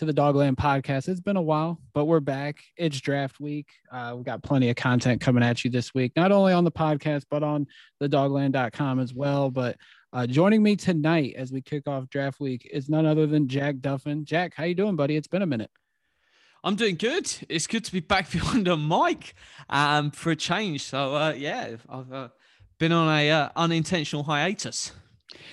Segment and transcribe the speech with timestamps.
[0.00, 1.10] to the DawgLand Podcast.
[1.10, 2.64] It's been a while, but we're back.
[2.78, 3.68] It's draft week.
[3.92, 6.72] Uh, we've got plenty of content coming at you this week, not only on the
[6.72, 7.66] podcast, but on
[7.98, 9.50] the dawgland.com as well.
[9.50, 9.76] But
[10.14, 13.76] uh, joining me tonight as we kick off draft week is none other than Jack
[13.76, 14.24] Duffin.
[14.24, 15.16] Jack, how you doing, buddy?
[15.16, 15.70] It's been a minute.
[16.64, 17.30] I'm doing good.
[17.50, 19.34] It's good to be back behind a mic
[19.68, 20.82] um, for a change.
[20.84, 22.28] So, uh, yeah, I've uh,
[22.78, 24.92] been on a uh, unintentional hiatus.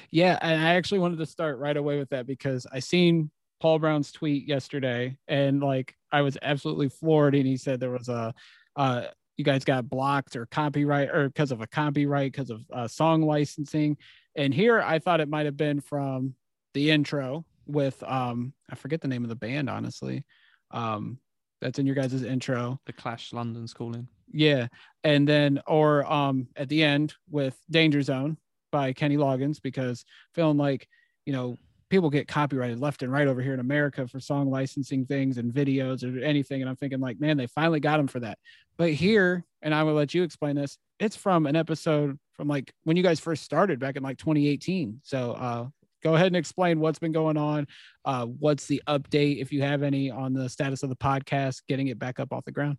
[0.09, 3.79] Yeah, and I actually wanted to start right away with that because I seen Paul
[3.79, 7.35] Brown's tweet yesterday, and like I was absolutely floored.
[7.35, 8.33] And he said there was a,
[8.75, 9.03] uh,
[9.35, 13.21] you guys got blocked or copyright or because of a copyright because of uh, song
[13.21, 13.97] licensing.
[14.35, 16.35] And here I thought it might have been from
[16.73, 20.23] the intro with um I forget the name of the band honestly.
[20.71, 21.19] Um,
[21.61, 22.79] that's in your guys' intro.
[22.85, 24.07] The Clash London's calling.
[24.31, 24.67] Yeah,
[25.03, 28.37] and then or um at the end with Danger Zone
[28.71, 30.87] by Kenny Loggins because feeling like
[31.25, 31.57] you know
[31.89, 35.53] people get copyrighted left and right over here in America for song licensing things and
[35.53, 36.61] videos or anything.
[36.61, 38.37] And I'm thinking like, man, they finally got him for that.
[38.77, 40.77] But here, and I will let you explain this.
[40.99, 45.01] It's from an episode from like when you guys first started back in like 2018.
[45.03, 45.67] So uh,
[46.03, 47.67] go ahead and explain what's been going on.
[48.03, 51.87] Uh, what's the update, if you have any, on the status of the podcast, getting
[51.87, 52.77] it back up off the ground.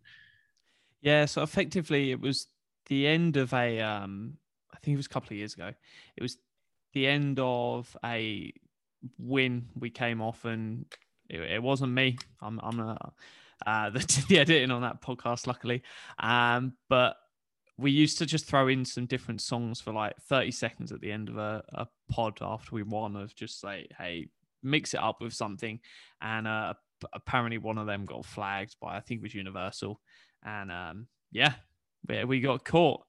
[1.01, 1.25] Yeah.
[1.25, 2.49] So effectively, it was
[2.87, 4.35] the end of a, um,
[4.73, 5.73] I think it was a couple of years ago.
[6.17, 6.37] It was
[6.93, 8.53] the end of a
[9.19, 10.87] win we came off, and
[11.29, 12.17] it, it wasn't me.
[12.41, 13.13] I'm I'm a,
[13.67, 15.83] uh, the, the editing on that podcast, luckily.
[16.19, 17.17] Um, but
[17.77, 21.13] we used to just throw in some different songs for like 30 seconds at the
[21.13, 24.29] end of a, a pod after we won, of just like, hey,
[24.63, 25.79] mix it up with something.
[26.21, 26.75] And uh,
[27.13, 30.01] apparently one of them got flagged by I think it was Universal,
[30.45, 31.55] and um, yeah,
[32.09, 33.03] we, we got caught.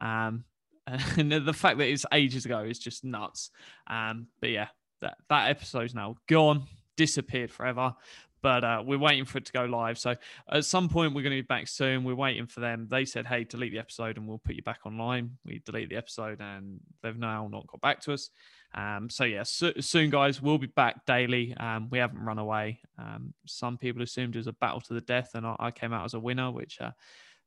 [0.00, 0.44] Um,
[1.16, 3.50] and the fact that it's ages ago is just nuts.
[3.86, 4.68] Um, but yeah,
[5.00, 6.66] that that episode's now gone,
[6.96, 7.94] disappeared forever.
[8.42, 9.98] But uh, we're waiting for it to go live.
[9.98, 10.14] So
[10.50, 12.04] at some point we're going to be back soon.
[12.04, 12.86] We're waiting for them.
[12.90, 15.96] They said, "Hey, delete the episode, and we'll put you back online." We delete the
[15.96, 18.30] episode, and they've now not got back to us.
[18.74, 21.54] Um, so yeah, so, soon, guys, we'll be back daily.
[21.58, 22.80] Um, we haven't run away.
[22.98, 25.92] Um, some people assumed it was a battle to the death, and I, I came
[25.92, 26.50] out as a winner.
[26.50, 26.92] Which uh,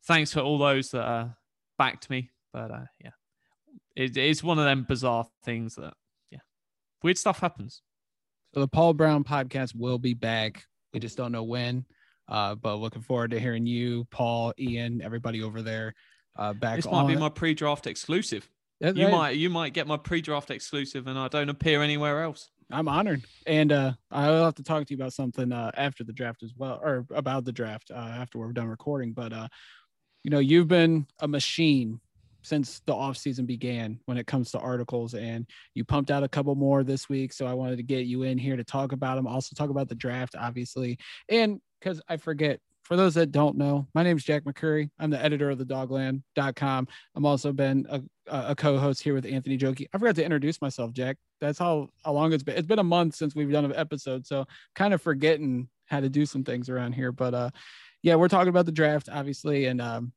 [0.05, 1.27] thanks for all those that uh,
[1.79, 2.29] backed me.
[2.51, 3.11] But uh, yeah,
[3.95, 5.95] it, it's one of them bizarre things that
[7.03, 7.81] weird stuff happens.
[8.53, 10.65] So the Paul Brown podcast will be back.
[10.93, 11.85] We just don't know when.
[12.27, 15.93] Uh, but looking forward to hearing you, Paul, Ian, everybody over there.
[16.35, 16.77] Uh, back.
[16.77, 18.49] This might be my pre-draft exclusive.
[18.79, 22.49] Yeah, you might you might get my pre-draft exclusive, and I don't appear anywhere else.
[22.71, 26.11] I'm honored, and uh, I'll have to talk to you about something uh, after the
[26.11, 29.13] draft as well, or about the draft uh, after we're done recording.
[29.13, 29.47] But uh,
[30.23, 31.99] you know, you've been a machine
[32.43, 36.27] since the off season began when it comes to articles and you pumped out a
[36.27, 39.15] couple more this week so i wanted to get you in here to talk about
[39.15, 40.97] them also talk about the draft obviously.
[41.29, 44.89] And because i forget for those that don't know my name is jack mccurry.
[44.99, 49.57] I'm the editor of the dawgland.com i'm also been a, a co-host here with anthony
[49.57, 49.87] Joki.
[49.93, 51.17] i forgot to introduce myself jack.
[51.41, 52.55] That's how, how long it's been.
[52.55, 56.09] It's been a month since we've done an episode so kind of forgetting how to
[56.09, 57.11] do some things around here.
[57.11, 57.49] But uh
[58.03, 60.11] yeah we're talking about the draft obviously and um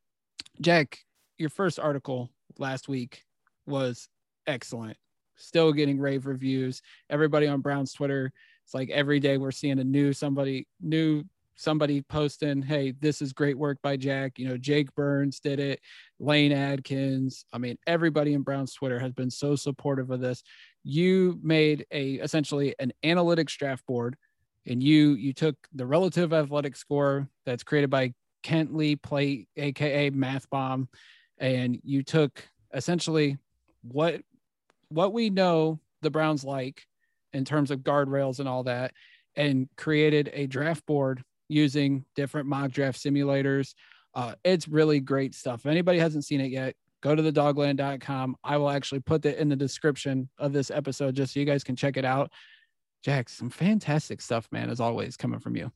[0.60, 0.98] jack
[1.38, 3.24] your first article last week
[3.66, 4.08] was
[4.46, 4.96] excellent.
[5.36, 6.82] Still getting rave reviews.
[7.10, 8.32] Everybody on Brown's Twitter,
[8.64, 11.24] it's like every day we're seeing a new somebody new
[11.56, 15.80] somebody posting, "Hey, this is great work by Jack." You know, Jake Burns did it,
[16.18, 17.44] Lane Adkins.
[17.52, 20.42] I mean, everybody in Brown's Twitter has been so supportive of this.
[20.84, 24.16] You made a essentially an analytics draft board,
[24.66, 30.10] and you you took the relative athletic score that's created by Kent Lee Platte, aka
[30.10, 30.88] Math Bomb,
[31.38, 33.38] and you took essentially
[33.82, 34.20] what
[34.88, 36.86] what we know the Browns like
[37.32, 38.92] in terms of guardrails and all that,
[39.34, 43.74] and created a draft board using different mock draft simulators,
[44.14, 45.60] Uh, it's really great stuff.
[45.60, 48.36] If anybody hasn't seen it yet, go to the dawgland.com.
[48.42, 51.62] I will actually put it in the description of this episode just so you guys
[51.62, 52.32] can check it out.
[53.04, 55.70] Jack, some fantastic stuff, man, as always, coming from you.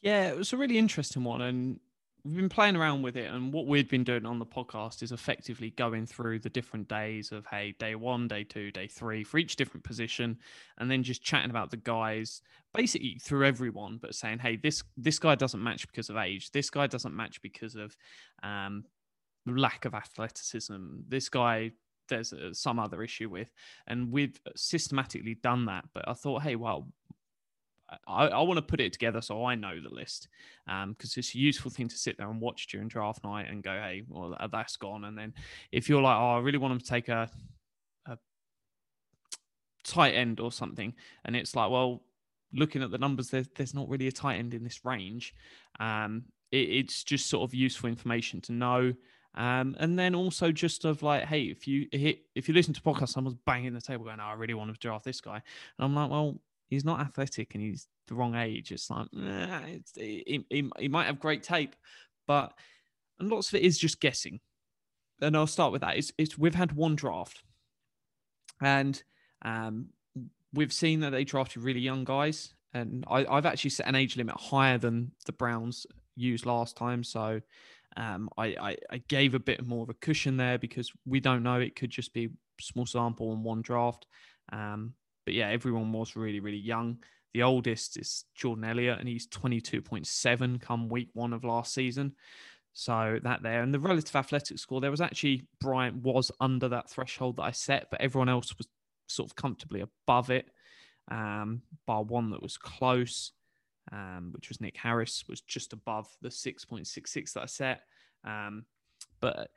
[0.00, 1.42] Yeah, it was a really interesting one.
[1.42, 1.80] And
[2.24, 3.30] we've been playing around with it.
[3.30, 7.32] And what we've been doing on the podcast is effectively going through the different days
[7.32, 10.38] of, hey, day one, day two, day three for each different position.
[10.78, 12.42] And then just chatting about the guys
[12.74, 16.50] basically through everyone, but saying, hey, this this guy doesn't match because of age.
[16.52, 17.96] This guy doesn't match because of
[18.42, 18.84] um,
[19.46, 20.76] lack of athleticism.
[21.08, 21.72] This guy
[22.10, 23.50] there's uh, some other issue with.
[23.86, 25.86] And we've systematically done that.
[25.94, 26.88] But I thought, hey, well,
[28.06, 30.28] I, I want to put it together so I know the list
[30.66, 33.62] because um, it's a useful thing to sit there and watch during draft night and
[33.62, 35.04] go, hey, well, that's gone.
[35.04, 35.34] And then
[35.72, 37.28] if you're like, oh, I really want them to take a,
[38.06, 38.18] a
[39.84, 40.94] tight end or something,
[41.24, 42.02] and it's like, well,
[42.52, 45.34] looking at the numbers, there's, there's not really a tight end in this range.
[45.78, 48.94] Um, it, it's just sort of useful information to know.
[49.36, 52.80] Um, and then also just of like, hey, if you hit, if you listen to
[52.80, 55.36] podcasts, someone's banging the table going, oh, I really want to draft this guy.
[55.36, 56.40] And I'm like, well,
[56.70, 58.72] he's not athletic and he's the wrong age.
[58.72, 61.76] It's like, eh, it's, he, he, he might have great tape,
[62.26, 62.52] but
[63.18, 64.40] and lots of it is just guessing.
[65.20, 65.98] And I'll start with that.
[65.98, 67.42] It's, it's we've had one draft,
[68.62, 69.00] and
[69.42, 69.88] um,
[70.54, 74.16] we've seen that they drafted really young guys, and I, I've actually set an age
[74.16, 75.86] limit higher than the Browns
[76.16, 77.04] used last time.
[77.04, 77.40] So
[77.96, 81.42] um, I, I, I, gave a bit more of a cushion there because we don't
[81.42, 81.58] know.
[81.58, 82.30] It could just be
[82.60, 84.06] small sample and one draft.
[84.52, 84.94] Um,
[85.30, 86.98] but yeah, everyone was really, really young.
[87.34, 92.16] The oldest is Jordan Elliott, and he's 22.7 come week one of last season.
[92.72, 96.90] So that there, and the relative athletic score, there was actually Bryant was under that
[96.90, 98.66] threshold that I set, but everyone else was
[99.06, 100.50] sort of comfortably above it.
[101.08, 103.30] Um, bar one that was close,
[103.92, 107.82] um, which was Nick Harris, was just above the 6.66 that I set.
[108.24, 108.64] Um,
[109.20, 109.50] but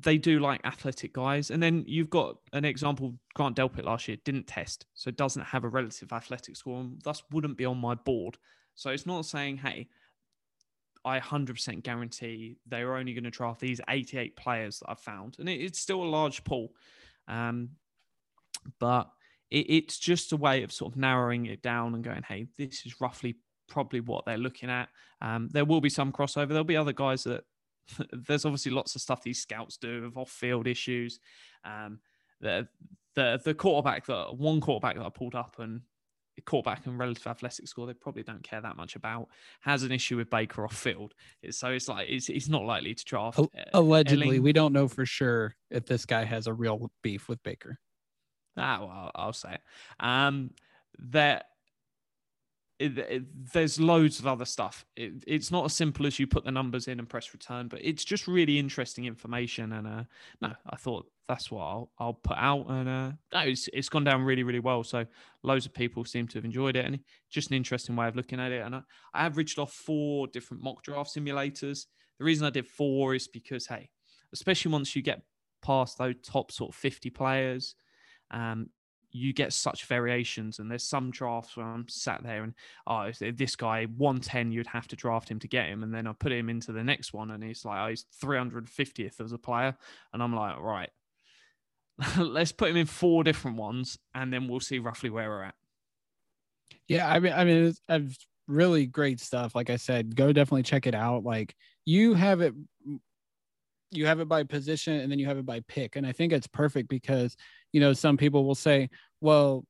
[0.00, 1.50] they do like athletic guys.
[1.50, 5.64] And then you've got an example, Grant Delpit last year didn't test, so doesn't have
[5.64, 8.38] a relative athletic score and thus wouldn't be on my board.
[8.74, 9.88] So it's not saying, hey,
[11.04, 15.36] I 100% guarantee they are only going to draft these 88 players that I've found.
[15.38, 16.72] And it, it's still a large pool.
[17.28, 17.70] Um,
[18.78, 19.10] but
[19.50, 22.86] it, it's just a way of sort of narrowing it down and going, hey, this
[22.86, 23.36] is roughly
[23.68, 24.88] probably what they're looking at.
[25.20, 26.48] Um, there will be some crossover.
[26.48, 27.44] There'll be other guys that
[28.12, 31.20] there's obviously lots of stuff these scouts do of off-field issues.
[31.64, 32.00] Um,
[32.40, 32.68] the
[33.14, 35.82] the the quarterback that one quarterback that I pulled up and
[36.44, 39.28] quarterback and relative athletic score they probably don't care that much about
[39.60, 41.14] has an issue with Baker off field.
[41.50, 43.38] So it's like it's, it's not likely to draft.
[43.38, 44.42] Uh, allegedly, Elling.
[44.42, 47.78] we don't know for sure if this guy has a real beef with Baker.
[48.56, 49.60] Ah, well, I'll say it.
[50.00, 50.50] Um,
[51.10, 51.46] that
[52.84, 54.84] it, it, there's loads of other stuff.
[54.94, 57.80] It, it's not as simple as you put the numbers in and press return, but
[57.82, 59.72] it's just really interesting information.
[59.72, 60.04] And uh,
[60.42, 62.66] no, I thought that's what I'll, I'll put out.
[62.68, 64.84] And uh, no, it's, it's gone down really, really well.
[64.84, 65.06] So
[65.42, 66.84] loads of people seem to have enjoyed it.
[66.84, 67.00] And
[67.30, 68.64] just an interesting way of looking at it.
[68.64, 68.82] And I,
[69.14, 71.86] I averaged off four different mock draft simulators.
[72.18, 73.88] The reason I did four is because, hey,
[74.32, 75.22] especially once you get
[75.64, 77.76] past those top sort of 50 players,
[78.30, 78.68] um,
[79.14, 80.58] you get such variations.
[80.58, 82.52] And there's some drafts where I'm sat there and,
[82.88, 85.84] oh, this guy, 110, you'd have to draft him to get him.
[85.84, 89.20] And then I put him into the next one and he's like, oh, he's 350th
[89.20, 89.76] as a player.
[90.12, 90.90] And I'm like, right,
[92.18, 95.54] let's put him in four different ones and then we'll see roughly where we're at.
[96.88, 97.08] Yeah.
[97.08, 98.18] I mean, I mean, it's, I've
[98.48, 99.54] really great stuff.
[99.54, 101.22] Like I said, go definitely check it out.
[101.22, 101.54] Like
[101.86, 102.52] you have it
[103.96, 105.96] you have it by position and then you have it by pick.
[105.96, 107.36] And I think it's perfect because,
[107.72, 109.64] you know, some people will say, well,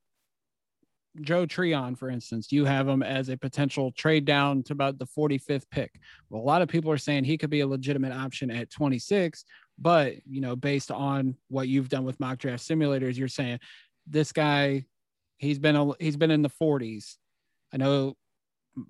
[1.21, 5.05] Joe Tryon, for instance, you have him as a potential trade down to about the
[5.05, 5.99] 45th pick.
[6.29, 9.45] Well, a lot of people are saying he could be a legitimate option at 26,
[9.77, 13.59] but you know, based on what you've done with mock draft simulators, you're saying
[14.07, 14.85] this guy,
[15.37, 17.15] he's been a, he's been in the 40s.
[17.73, 18.17] I know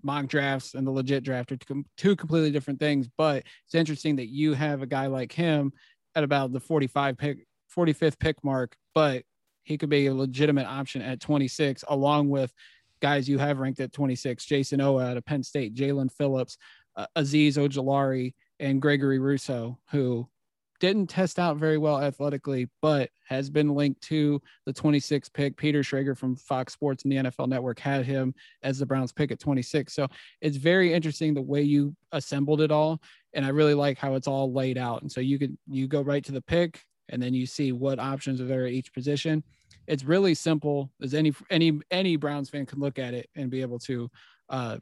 [0.03, 1.57] mock drafts and the legit draft are
[1.97, 3.07] two completely different things.
[3.17, 5.73] But it's interesting that you have a guy like him
[6.15, 9.23] at about the 45 pick, 45th pick mark, but
[9.63, 12.53] he could be a legitimate option at 26, along with
[13.01, 16.57] guys you have ranked at 26, Jayson Oweh out of Penn State, Jaelan Phillips,
[16.95, 20.29] uh, Azeez Ojulari, and Gregory Rousseau, who
[20.79, 25.57] didn't test out very well athletically, but has been linked to the 26 pick.
[25.57, 29.31] Peter Schrager from Fox Sports and the NFL Network had him as the Browns pick
[29.31, 29.93] at 26.
[29.93, 30.07] So
[30.41, 33.01] it's very interesting the way you assembled it all.
[33.33, 35.01] And I really like how it's all laid out.
[35.01, 37.99] And so you could you go right to the pick and then you see what
[37.99, 39.43] options are there at each position.
[39.87, 43.61] It's really simple as any any any Browns fan can look at it and be
[43.61, 44.09] able to
[44.49, 44.77] uh,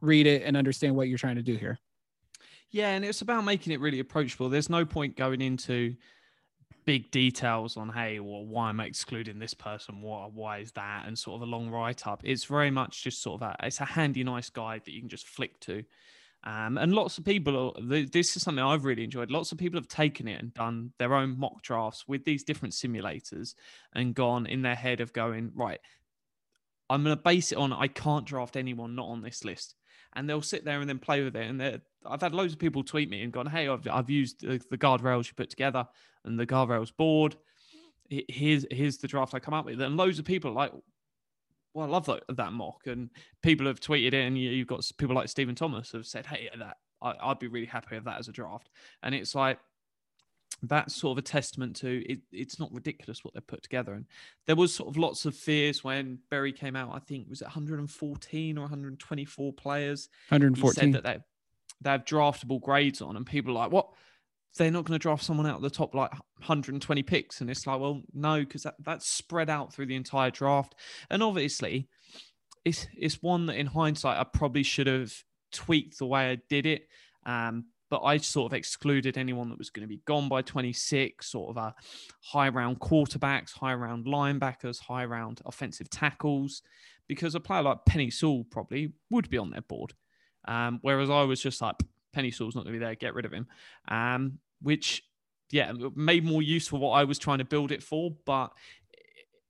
[0.00, 1.78] read it and understand what you're trying to do here.
[2.70, 4.48] Yeah, and it's about making it really approachable.
[4.48, 5.96] There's no point going into
[6.84, 10.00] big details on hey well why am i excluding this person?
[10.00, 11.04] What why is that?
[11.06, 12.22] And sort of a long write-up.
[12.24, 15.08] It's very much just sort of a it's a handy nice guide that you can
[15.08, 15.84] just flick to.
[16.44, 19.30] Um, and lots of people this is something i've really enjoyed.
[19.30, 22.74] Lots of people have taken it and done their own mock drafts with these different
[22.74, 23.54] simulators
[23.94, 25.80] and gone in their head of going right
[26.90, 29.74] i'm going to base it on i can't draft anyone not on this list
[30.18, 32.82] and they'll sit there and then play with it and I've had loads of people
[32.82, 35.86] tweet me and gone, "Hey, I've, I've used the, the guardrails you put together
[36.24, 37.36] and the guardrails board.
[38.08, 40.72] Here's here's the draft I come up with." And loads of people like,
[41.74, 43.10] "Well, I love that, that mock." And
[43.42, 46.48] people have tweeted it, and you, have got people like Stephen Thomas have said, "Hey,
[46.58, 48.70] that I, would be really happy with that as a draft."
[49.02, 49.58] And it's like
[50.62, 53.92] that's sort of a testament to it, it's not ridiculous what they put together.
[53.92, 54.06] And
[54.46, 56.94] there was sort of lots of fears when Berry came out.
[56.94, 60.08] I think was it 114 or 124 players.
[60.28, 60.68] 114.
[60.68, 61.22] He said that they
[61.80, 63.88] they have draftable grades on, and people are like, what?
[64.56, 67.66] They're not going to draft someone out of the top like 120 picks, and it's
[67.66, 70.74] like, well, no, because that, that's spread out through the entire draft,
[71.10, 71.88] and obviously,
[72.64, 75.12] it's it's one that in hindsight I probably should have
[75.52, 76.88] tweaked the way I did it.
[77.24, 81.26] Um, but I sort of excluded anyone that was going to be gone by 26,
[81.26, 81.74] sort of a
[82.22, 86.62] high round quarterbacks, high round linebackers, high round offensive tackles,
[87.06, 89.94] because a player like Penei Sewell probably would be on their board.
[90.46, 91.76] Um, whereas I was just like,
[92.14, 93.46] Penei Sewell's not going to be there, get rid of him.
[93.88, 95.04] Um, which,
[95.50, 98.12] yeah, made more use for what I was trying to build it for.
[98.24, 98.52] But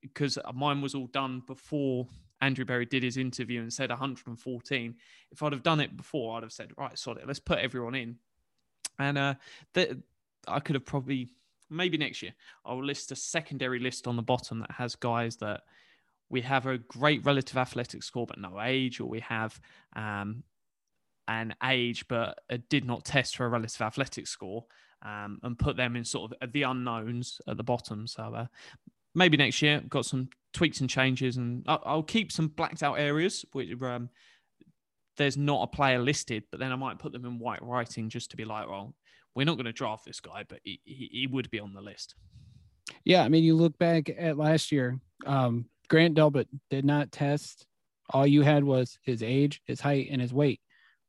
[0.03, 2.07] because mine was all done before
[2.41, 4.95] Andrew Berry did his interview and said 114.
[5.31, 7.95] If I'd have done it before, I'd have said, right, sod it, let's put everyone
[7.95, 8.17] in.
[8.99, 9.35] And uh,
[9.75, 10.03] the,
[10.47, 11.29] I could have probably,
[11.71, 12.33] maybe next year,
[12.65, 15.63] I'll list a secondary list on the bottom that has guys that
[16.31, 19.59] we have a great relative athletic score but no age, or we have
[19.97, 20.43] um,
[21.27, 22.39] and age, but
[22.69, 24.65] did not test for a relative athletic score,
[25.03, 28.07] um, and put them in sort of the unknowns at the bottom.
[28.07, 28.47] So uh,
[29.15, 32.99] maybe next year, got some tweaks and changes, and I'll, I'll keep some blacked out
[32.99, 34.11] areas which um,
[35.19, 38.31] there's not a player listed, but then I might put them in white writing just
[38.31, 38.95] to be like, well,
[39.35, 41.81] we're not going to draft this guy, but he, he, he, would be on the
[41.81, 42.15] list.
[43.05, 47.67] Yeah, I mean, you look back at last year, um, Grant Delpit did not test.
[48.11, 50.61] All you had was his age, his height, and his weight.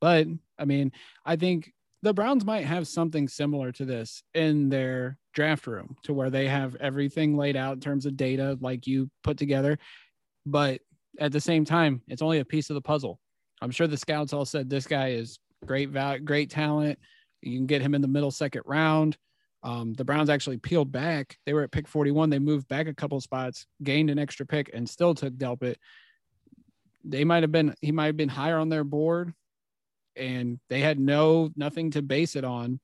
[0.02, 0.92] But I mean,
[1.26, 6.14] I think the Browns might have something similar to this in their draft room to
[6.14, 9.80] where they have everything laid out in terms of data like you put together.
[10.46, 10.82] But
[11.20, 13.20] at the same time, it's only a piece of the puzzle.
[13.62, 17.00] I'm sure the scouts all said this guy is great, value, great talent.
[17.42, 19.18] You can get him in the middle second round.
[19.62, 21.38] Um, the Browns actually peeled back.
[21.46, 22.30] They were at pick 41.
[22.30, 25.76] They moved back a couple spots, gained an extra pick, and still took Delpit.
[27.04, 29.34] They might have been, he might have been higher on their board,
[30.16, 32.80] and they had no nothing to base it on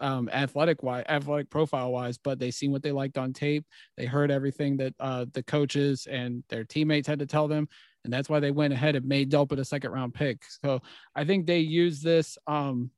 [0.00, 3.64] um, athletic wise, athletic profile wise, but they seen what they liked on tape.
[3.96, 7.68] They heard everything that uh, the coaches and their teammates had to tell them,
[8.04, 10.42] and that's why they went ahead and made Delpit a second round pick.
[10.64, 10.80] So
[11.14, 12.38] I think they use this.
[12.46, 12.90] Um,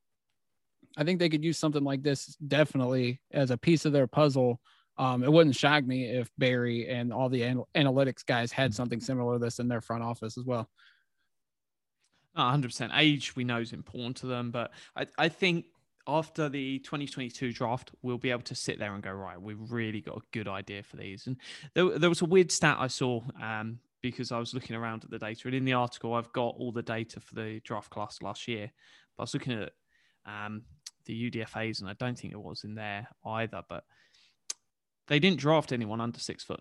[0.96, 4.60] I think they could use something like this definitely as a piece of their puzzle.
[4.98, 9.00] Um, it wouldn't shock me if Berry and all the anal- analytics guys had something
[9.00, 10.68] similar to this in their front office as well.
[12.36, 15.66] 100% age we know is important to them but I, I think
[16.06, 20.00] after the 2022 draft we'll be able to sit there and go right we've really
[20.00, 21.36] got a good idea for these and
[21.74, 25.10] there, there was a weird stat i saw um, because i was looking around at
[25.10, 28.18] the data and in the article i've got all the data for the draft class
[28.22, 28.70] last year
[29.16, 29.72] but i was looking at
[30.26, 30.62] um,
[31.06, 33.84] the udfas and i don't think it was in there either but
[35.08, 36.60] they didn't draft anyone under six foot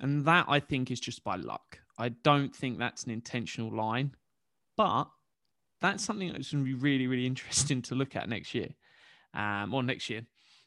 [0.00, 1.78] and that i think is just by luck.
[1.96, 4.16] I don't think that's an intentional line
[4.76, 5.08] but
[5.80, 8.68] that's something that's going to be really, really interesting to look at next year,
[9.34, 10.22] um, or next year,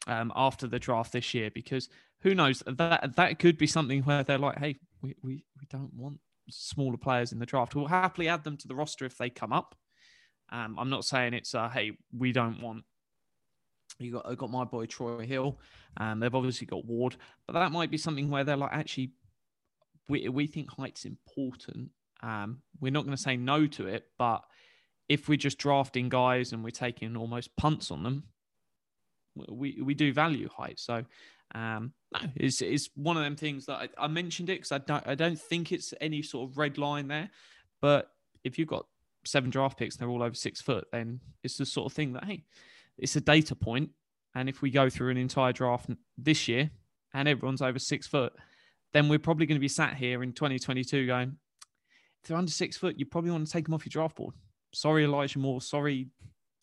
[0.06, 1.88] um, after the draft this year, because
[2.20, 5.92] who knows that that could be something where they're like, hey, we, we, we don't
[5.94, 6.18] want
[6.50, 7.74] smaller players in the draft.
[7.74, 9.74] We'll happily add them to the roster if they come up.
[10.50, 12.84] Um, I'm not saying it's uh, hey, we don't want.
[13.98, 15.58] You got I got my boy Troy Hill.
[15.96, 19.12] Um, they've obviously got Ward, but that might be something where they're like, actually,
[20.08, 21.90] we we think height's important,
[22.22, 24.42] um, we're not going to say no to it, but
[25.08, 28.24] if we're just drafting guys and we're taking almost punts on them,
[29.48, 30.78] we we do value height.
[30.78, 31.04] So
[31.54, 34.78] um, no, it's, it's one of them things that I, I mentioned it because I
[34.78, 37.30] don't I don't think it's any sort of red line there,
[37.80, 38.10] but
[38.44, 38.86] if you've got
[39.24, 42.14] seven draft picks and they're all over six foot, then it's the sort of thing
[42.14, 42.44] that hey,
[42.96, 43.90] it's a data point,
[44.34, 46.70] and if we go through an entire draft this year
[47.14, 48.32] and everyone's over six foot,
[48.92, 51.36] then we're probably going to be sat here in 2022 going,
[52.22, 54.34] if they're under six foot, you probably want to take them off your draft board.
[54.72, 55.60] Sorry, Elijah Moore.
[55.60, 56.08] Sorry,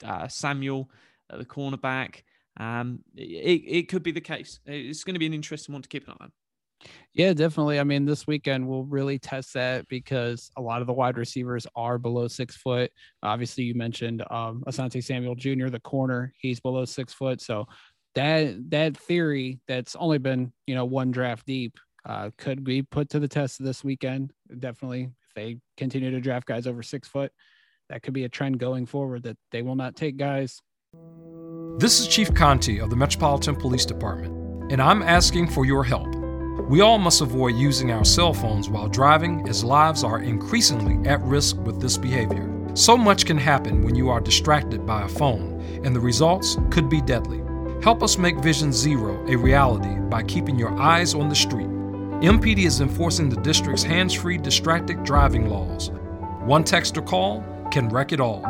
[0.03, 0.89] uh, Samuel
[1.31, 2.23] at the cornerback.
[2.59, 4.59] Um, it, it could be the case.
[4.65, 6.31] It's going to be an interesting one to keep an eye on.
[7.13, 7.79] Yeah, definitely.
[7.79, 11.65] I mean, this weekend we'll really test that because a lot of the wide receivers
[11.75, 12.91] are below six foot.
[13.23, 17.41] Obviously, you mentioned um, Asante Samuel Jr., the corner, he's below six foot.
[17.41, 17.67] So
[18.15, 23.09] that that theory that's only been you know one draft deep uh, could be put
[23.09, 24.31] to the test this weekend.
[24.59, 27.31] Definitely, if they continue to draft guys over six foot,
[27.89, 30.61] that could be a trend going forward that they will not take guys.
[31.77, 36.07] This is Chief Contee of the Metropolitan Police Department, and I'm asking for your help.
[36.69, 41.19] We all must avoid using our cell phones while driving, as lives are increasingly at
[41.23, 42.49] risk with this behavior.
[42.75, 46.87] So much can happen when you are distracted by a phone, and the results could
[46.87, 47.43] be deadly.
[47.83, 51.67] Help us make Vision Zero a reality by keeping your eyes on the street.
[51.67, 55.91] MPD is enforcing the district's hands free distracted driving laws.
[56.45, 58.45] One text or call can wreck it all.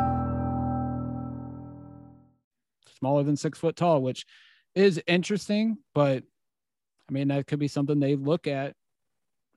[2.98, 4.24] Smaller than six foot tall, which
[4.74, 6.22] is interesting, but
[7.08, 8.74] I mean, that could be something they look at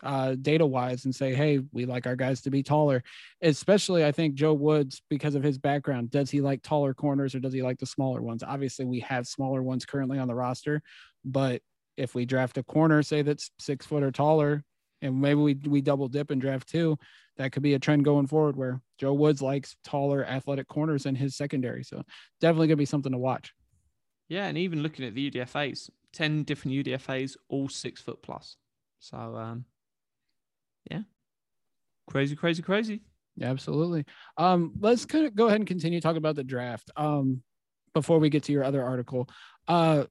[0.03, 3.03] uh, data wise and say, hey, we like our guys to be taller.
[3.41, 7.39] Especially, I think Joe Woods, because of his background, does he like taller corners or
[7.39, 8.43] does he like the smaller ones?
[8.43, 10.81] Obviously, we have smaller ones currently on the roster,
[11.25, 11.62] but
[11.98, 14.63] if we draft a corner, say that's six foot or taller,
[15.01, 16.98] and maybe we, we double dip and draft two,
[17.38, 21.15] that could be a trend going forward where Joe Woods likes taller athletic corners in
[21.15, 21.84] his secondary.
[21.84, 22.03] So
[22.41, 23.53] definitely gonna be something to watch.
[24.27, 28.58] Yeah, and even looking at the UDFAs, 10 different UDFAs, all six foot plus.
[29.00, 29.65] So, um,
[30.89, 31.01] yeah,
[32.08, 33.01] crazy, crazy, crazy.
[33.36, 34.06] Yeah, absolutely.
[34.38, 36.91] Um, let's kind of go ahead and continue talking about the draft.
[36.98, 37.41] Um,
[37.94, 39.29] before we get to your other article,
[39.68, 40.06] uh,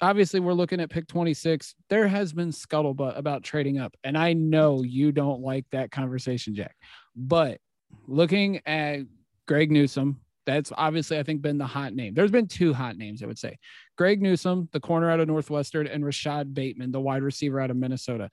[0.00, 1.74] obviously we're looking at pick 26.
[1.88, 6.54] There has been scuttlebutt about trading up, and I know you don't like that conversation,
[6.54, 6.76] Jack.
[7.16, 7.58] But
[8.06, 9.00] looking at
[9.46, 12.14] Greg Newsome, that's obviously, I think, been the hot name.
[12.14, 13.56] There's been two hot names, I would say.
[13.96, 17.76] Greg Newsome, the corner out of Northwestern, and Rashod Bateman, the wide receiver out of
[17.76, 18.30] Minnesota.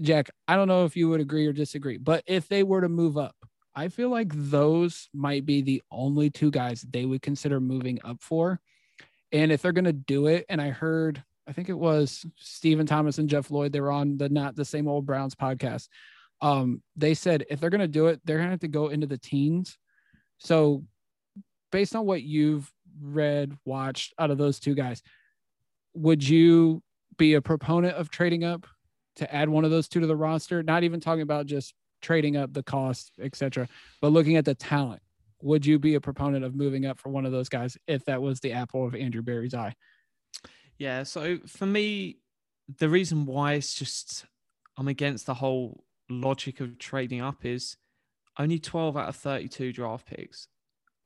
[0.00, 2.88] Jack, I don't know if you would agree or disagree, but if they were to
[2.88, 3.34] move up,
[3.74, 8.22] I feel like those might be the only two guys they would consider moving up
[8.22, 8.60] for.
[9.32, 12.86] And if they're going to do it, and I heard, I think it was Stephen
[12.86, 15.88] Thomas and Jeff Lloyd, they were on the Not the Same Old Browns podcast.
[16.40, 18.88] Um, they said if they're going to do it, they're going to have to go
[18.88, 19.78] into the teens.
[20.38, 20.84] So
[21.72, 25.02] based on what you've read, watched out of those two guys,
[25.94, 26.82] would you
[27.16, 28.66] be a proponent of trading up
[29.16, 30.62] to add one of those two to the roster?
[30.62, 33.68] Not even talking about just trading up the cost, etc.,
[34.00, 35.00] but looking at the talent.
[35.42, 38.22] Would you be a proponent of moving up for one of those guys if that
[38.22, 39.74] was the apple of Andrew Berry's eye?
[40.78, 41.02] Yeah.
[41.02, 42.18] So for me,
[42.78, 44.24] the reason why it's just
[44.76, 47.76] I'm against the whole logic of trading up is
[48.38, 50.48] only 12 out of 32 draft picks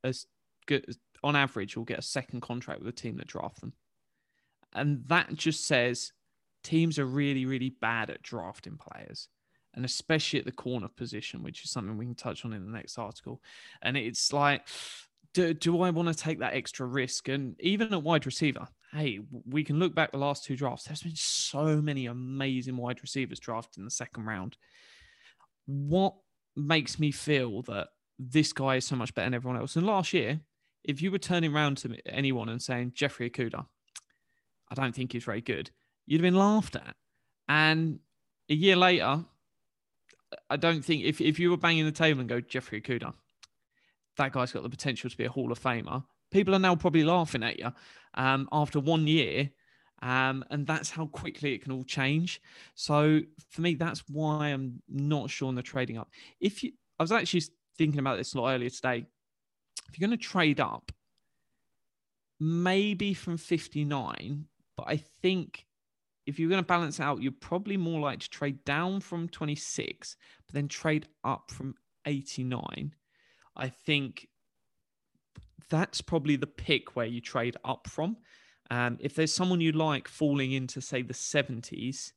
[0.03, 0.27] as
[0.67, 3.73] good on average will get a second contract with a team that draft them.
[4.73, 6.13] And that just says
[6.63, 9.29] teams are really, really bad at drafting players,
[9.75, 12.73] and especially at the corner position, which is something we can touch on in the
[12.73, 13.41] next article.
[13.83, 14.67] And it's like,
[15.33, 17.29] do, do I want to take that extra risk?
[17.29, 20.85] And even at wide receiver, hey, we can look back the last two drafts.
[20.85, 24.57] There's been so many amazing wide receivers drafted in the second round.
[25.67, 26.15] What
[26.57, 29.77] makes me feel that this guy is so much better than everyone else?
[29.77, 30.41] And last year,
[30.83, 33.67] if you were turning around to anyone and saying Jeffrey Okudah,
[34.69, 35.71] I don't think he's very good,
[36.07, 36.97] you'd have been laughed at.
[37.49, 38.01] And
[38.49, 39.25] a year later,
[40.49, 43.13] I don't think if, if you were banging the table and go Jeffrey Okudah,
[44.17, 46.05] that guy's got the potential to be a Hall of Famer.
[46.31, 47.73] People are now probably laughing at you
[48.15, 49.51] um, after one year.
[50.03, 52.41] Um, and that's how quickly it can all change.
[52.75, 56.09] So for me, that's why I'm not sure on the trading up.
[56.41, 57.43] If you, I was actually
[57.77, 59.07] thinking about this a lot earlier today
[59.91, 60.93] if you're going to trade up,
[62.39, 65.67] maybe from 59, but I think
[66.31, 70.17] if you're going to balance out, you're probably more like to trade down from 26,
[70.47, 71.75] but then trade up from
[72.07, 72.95] 89.
[73.57, 74.29] I think
[75.69, 78.17] that's probably the pick where you trade up from.
[78.71, 82.13] Um, if there's someone you like falling into, say, the 70s,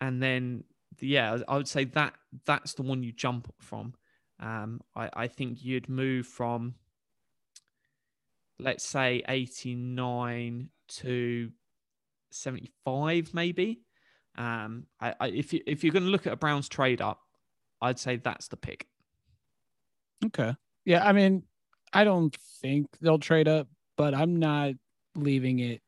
[0.00, 0.64] and then
[1.00, 3.94] yeah, I would say that that's the one you jump from.
[4.40, 6.74] Um, I, I think you'd move from,
[8.58, 11.52] let's say, 89 to
[12.30, 13.80] 75, maybe.
[14.36, 17.20] Um, I, I, if, you, if you're going to look at a Browns trade up,
[17.80, 18.86] I'd say that's the pick.
[20.24, 20.54] Okay.
[20.84, 21.06] Yeah.
[21.06, 21.44] I mean,
[21.92, 24.74] I don't think they'll trade up, but I'm not
[25.14, 25.80] leaving it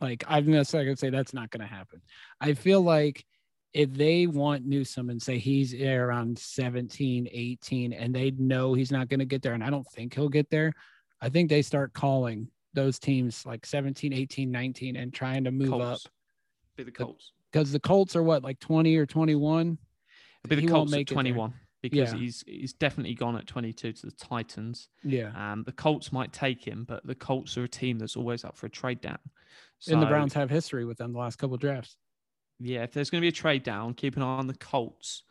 [0.00, 2.00] like I'm necessarily going to say that's not going to happen.
[2.40, 3.24] I feel like
[3.72, 9.08] if they want Newsome and say he's around 17, 18, and they know he's not
[9.08, 10.72] going to get there, and I don't think he'll get there,
[11.20, 15.68] I think they start calling those teams like 17, 18, 19 and trying to move
[15.70, 16.06] Colts.
[16.06, 16.12] up
[16.76, 17.32] Be the Colts.
[17.52, 19.78] because the Colts are what like 20 or 21.
[20.44, 22.18] It'll be the He Colts at make it 21 because Yeah.
[22.18, 24.88] he's he's definitely gone at 22 to the Titans.
[25.02, 25.32] Yeah.
[25.52, 28.56] Um, the Colts might take him, but the Colts are a team that's always up
[28.56, 29.18] for a trade down.
[29.88, 31.96] and the Browns have history with them the last couple of drafts.
[32.60, 35.24] yeah, if there's going to be a trade down, keep an eye on the Colts.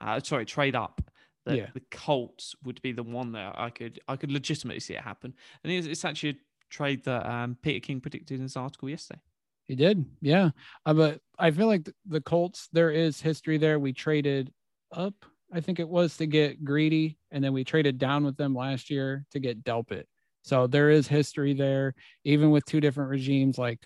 [0.00, 1.02] Uh, sorry, trade up.
[1.44, 1.66] The, Yeah.
[1.74, 5.34] the Colts would be the one that I could I could legitimately see it happen.
[5.62, 6.34] And it's, it's actually a
[6.70, 9.20] trade that um, Peter King predicted in his article yesterday.
[9.66, 10.04] He did.
[10.20, 10.50] Yeah.
[10.86, 13.78] Uh, but I feel like the Colts, there is history there.
[13.78, 14.50] We traded
[14.92, 15.14] up,
[15.52, 18.88] I think it was to get greedy, and then we traded down with them last
[18.88, 20.04] year to get Delpit.
[20.42, 23.58] So there is history there, even with two different regimes.
[23.58, 23.80] Like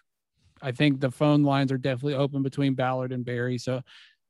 [0.62, 3.59] I think the phone lines are definitely open between Ballard and Berry.
[3.59, 3.83] So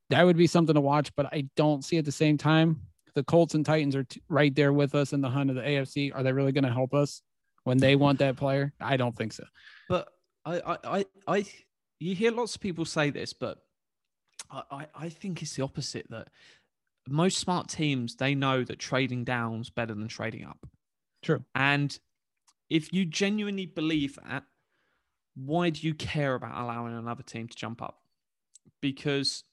[0.09, 2.81] that would be something to watch, but I don't see at the same time.
[3.15, 5.62] The Colts and Titans are t- right there with us in the hunt of the
[5.62, 6.15] AFC.
[6.15, 7.21] Are they really going to help us
[7.64, 8.72] when they want that player?
[8.81, 9.44] I don't think so.
[9.88, 10.09] But
[10.44, 11.44] I, I, I, I,
[12.01, 13.59] you hear lots of people say this, but
[14.51, 16.07] I, I, I think it's the opposite.
[16.11, 16.29] That
[17.09, 20.66] most smart teams they know that trading down's better than trading up.
[21.22, 21.44] True.
[21.55, 21.96] And
[22.70, 24.44] if you genuinely believe that,
[25.35, 28.01] why do you care about allowing another team to jump up?
[28.81, 29.44] Because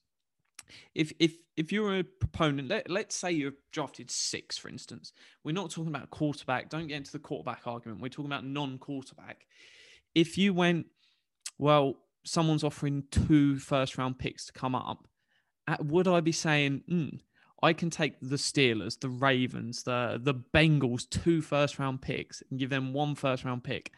[0.95, 5.12] if if if you're a proponent, let, let's say you've drafted six, for instance,
[5.43, 6.69] we're not talking about quarterback.
[6.69, 8.01] Don't get into the quarterback argument.
[8.01, 9.45] We're talking about non-quarterback.
[10.15, 10.86] If you went,
[11.58, 15.08] well, someone's offering two first round picks to come up,
[15.67, 17.19] uh, would I be saying, mm,
[17.62, 22.60] I can take the Steelers, the Ravens, the the Bengals, two first round picks and
[22.60, 23.91] give them one first round pick,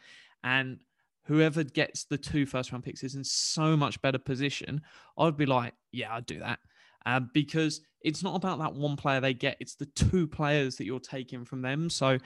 [0.44, 0.80] and
[1.24, 4.82] whoever gets the two first round picks is in so much better position.
[5.18, 6.60] I'd be like, yeah, I'd do that.
[7.06, 10.86] Uh, because it's not about that one player they get; it's the two players that
[10.86, 11.90] you're taking from them.
[11.90, 12.18] So,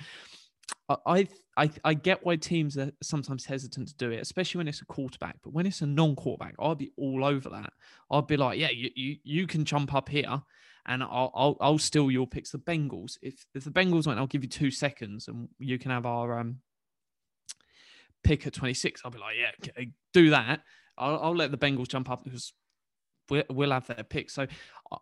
[0.90, 1.28] I
[1.58, 4.86] I I, get why teams are sometimes hesitant to do it, especially when it's a
[4.86, 5.38] quarterback.
[5.44, 7.72] But when it's a non-quarterback, I'd be all over that.
[8.12, 10.42] I'd be like, yeah, you you, you can jump up here,
[10.86, 12.52] and I'll, I'll I'll steal your picks.
[12.52, 15.92] The Bengals, if if the Bengals went, I'll give you two seconds, and you can
[15.92, 16.60] have our um
[18.26, 19.02] pick at 26.
[19.06, 20.62] I'll be like, yeah, okay, do that.
[20.98, 22.54] I'll, I'll let the Bengals jump up because
[23.30, 24.30] we'll, we'll have their pick.
[24.30, 24.48] So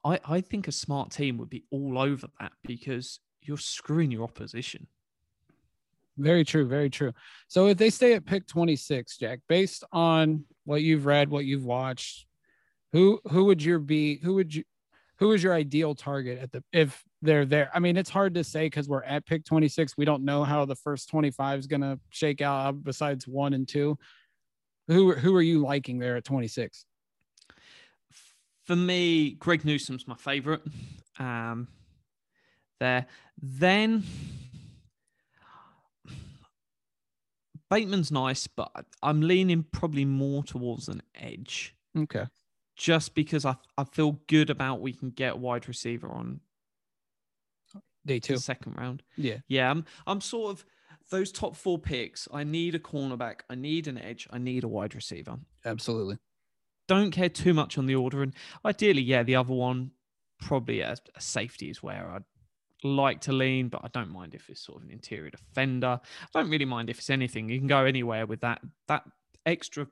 [0.04, 4.24] I, I think a smart team would be all over that because you're screwing your
[4.24, 4.88] opposition.
[6.18, 6.68] Very true.
[6.68, 7.12] Very true.
[7.48, 11.66] So if they stay at pick 26, Jack, based on what you've read, what you've
[11.66, 12.28] watched,
[12.92, 14.64] who who would your be who would you
[15.18, 17.72] who is your ideal target at the if they're there?
[17.74, 19.98] I mean, it's hard to say because we're at pick 26.
[19.98, 23.98] We don't know how the first 25 is gonna shake out besides one and two.
[24.88, 26.86] Who who are you liking there at 26?
[28.66, 30.62] For me, Greg Newsome's my favorite.
[31.20, 31.68] Um,
[32.80, 33.06] there.
[33.42, 34.04] Then
[37.70, 41.76] Bateman's nice, but I'm leaning probably more towards an edge.
[41.98, 42.26] Okay.
[42.76, 46.40] just because I, I feel good about we can get a wide receiver on
[48.06, 48.38] Day two.
[48.38, 49.04] second round.
[49.18, 49.38] Yeah.
[49.48, 50.66] Yeah, I'm I'm sort of
[51.10, 52.28] those top four picks.
[52.34, 55.38] I need a cornerback, I need an edge, I need a wide receiver.
[55.66, 56.18] Absolutely.
[56.88, 58.34] Don't care too much on the order, and
[58.66, 59.92] ideally, yeah, the other one
[60.40, 62.24] probably a, a safety is where I'd
[62.84, 66.02] like to lean, but I don't mind if it's sort of an interior defender.
[66.04, 67.48] I don't really mind if it's anything.
[67.48, 68.60] You can go anywhere with that.
[68.88, 69.04] That
[69.46, 69.88] extra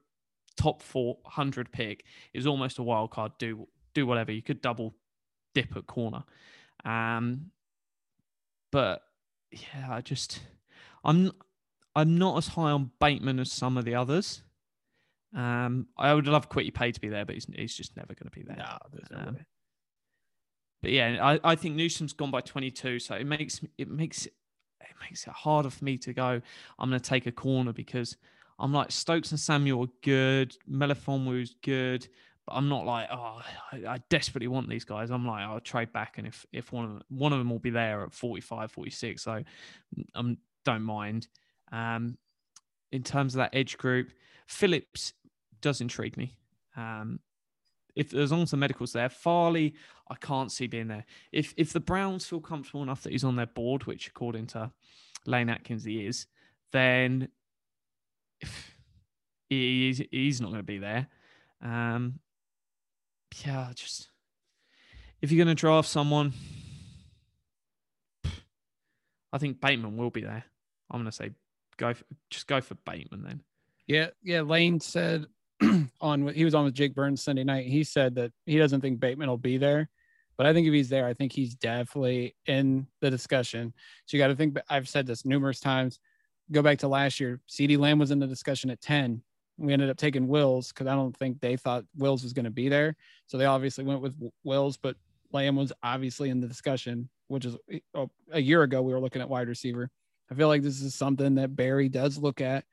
[0.58, 3.32] top four hundred pick is almost a wild card.
[3.38, 4.32] Do do whatever.
[4.34, 4.94] You could double
[5.54, 6.24] dip at corner.
[6.84, 7.52] Um,
[8.72, 9.04] but
[9.52, 10.42] yeah, I just
[11.04, 11.32] I'm
[11.96, 14.44] I'm not as high on Bateman as some of the others.
[15.36, 18.30] Um, I would love Kwity Paye to be there, but he's, he's just never going
[18.30, 18.58] to be there.
[18.58, 19.38] No, there's no Um.
[20.82, 24.34] But yeah, I, I think Newsome's gone by 22, so it makes it makes it
[25.00, 26.42] makes it harder for me to go.
[26.80, 28.18] I'm going to take a corner because
[28.58, 32.08] I'm like Stokes and Samuel are good, Melifonwu's good,
[32.54, 35.12] I'm not like oh I, I desperately want these guys.
[35.12, 37.60] I'm like I'll trade back, and if if one of them, one of them will
[37.60, 39.44] be there at 45, 46, so
[40.16, 40.36] I
[40.66, 41.28] don't mind.
[41.72, 42.18] Um,
[42.92, 44.10] in terms of that edge group,
[44.48, 45.14] Phillips
[45.62, 46.36] does intrigue me.
[46.76, 47.20] Um,
[47.96, 49.74] if as long as the medical's there, Farley,
[50.10, 51.06] I can't see being there.
[51.32, 54.72] If if the Browns feel comfortable enough that he's on their board, which according to
[55.26, 56.28] Lane Adkins he is,
[56.72, 57.30] then
[59.50, 61.08] he's he's not going to be there.
[61.62, 62.20] Um,
[63.46, 64.10] yeah, just
[65.22, 66.34] if you're going to draft someone,
[69.34, 70.44] I think Bateman will be there.
[70.90, 71.32] I'm going to say
[71.78, 73.44] go for, just go for Bateman then.
[73.88, 74.42] Yeah, yeah.
[74.42, 75.26] Lane said
[76.02, 77.68] on he was on with Jake Burns Sunday night.
[77.68, 79.90] He said that he doesn't think Bateman will be there,
[80.38, 83.74] but I think if he's there, I think he's definitely in the discussion.
[84.06, 84.58] So you got to think.
[84.70, 86.00] I've said this numerous times.
[86.52, 89.22] go back to last year, CeeDee Lamb was in the discussion at 10.
[89.58, 92.52] We ended up taking Wills because I don't think they thought Wills was going to
[92.52, 92.96] be there.
[93.28, 94.96] So they obviously went with Wills, but
[95.32, 98.82] Lamb was obviously in the discussion, which is eh, oh, a year ago.
[98.82, 99.90] We were looking at wide receiver.
[100.32, 102.66] I feel like this is something that Berry does look at,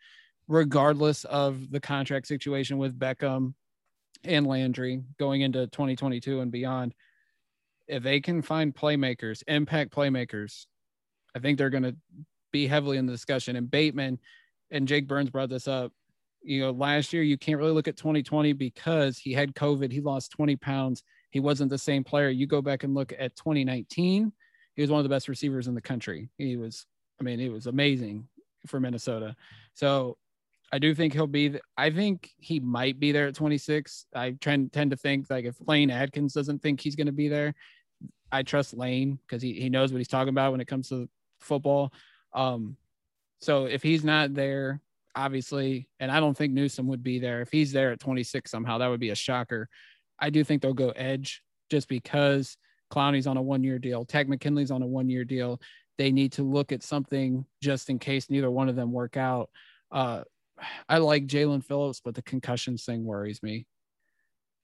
[0.47, 3.55] regardless of the contract situation with Beckham
[4.25, 6.95] and Landry going into 2022 and beyond.
[7.87, 10.67] If they can find playmakers, impact playmakers,
[11.35, 11.97] I think they're going to
[12.53, 13.57] be heavily in the discussion.
[13.57, 14.19] And Bateman
[14.71, 15.93] and Jake Burns brought this up.
[16.43, 19.93] You know, last year you can't really look at 2020 because he had COVID.
[19.93, 21.03] He lost 20 pounds.
[21.31, 22.29] He wasn't the same player.
[22.31, 24.33] You go back and look at 2019,
[24.75, 26.31] he was one of the best receivers in the country.
[26.39, 26.87] He was,
[27.21, 28.29] I mean, it was amazing
[28.67, 29.35] for Minnesota.
[29.75, 30.17] So
[30.71, 31.59] I do think he'll be.
[31.77, 34.07] I think he might be there at 26.
[34.15, 37.29] I tend tend to think like if Lane Adkins doesn't think he's going to be
[37.29, 37.55] there,
[38.31, 41.09] I trust Lane because he he knows what he's talking about when it comes to
[41.41, 41.93] football.
[42.33, 42.77] Um,
[43.41, 44.81] so if he's not there,
[45.19, 47.43] obviously, and I don't think Newsome would be there.
[47.43, 49.69] If he's there at 26 somehow, that would be a shocker.
[50.19, 52.57] I do think they'll go edge just because
[52.93, 55.61] Clowney's on a one year deal, Takk McKinley's on a one year deal.
[55.99, 59.51] They need to look at something just in case neither one of them work out.
[59.91, 60.23] Uh,
[60.89, 63.67] I like Jaelan Phillips, but the concussions thing worries me.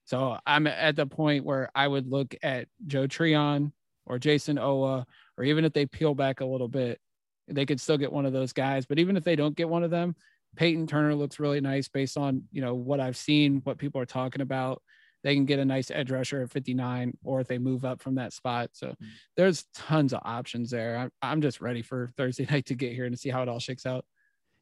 [0.05, 3.73] So I'm at the point where I would look at Joe Tryon
[4.05, 5.03] or Jayson Oweh,
[5.37, 6.99] or even if they peel back a little bit,
[7.47, 8.85] they could still get one of those guys.
[8.85, 10.15] But even if they don't get one of them,
[10.55, 14.05] Payton Turner looks really nice based on you know what I've seen, what people are
[14.05, 14.81] talking about.
[15.23, 18.15] They can get a nice edge rusher at 59, or if they move up from
[18.15, 18.69] that spot.
[18.73, 19.05] So mm-hmm.
[19.35, 20.97] there's tons of options there.
[20.97, 23.59] I'm, I'm just ready for Thursday night to get here and see how it all
[23.59, 24.05] shakes out.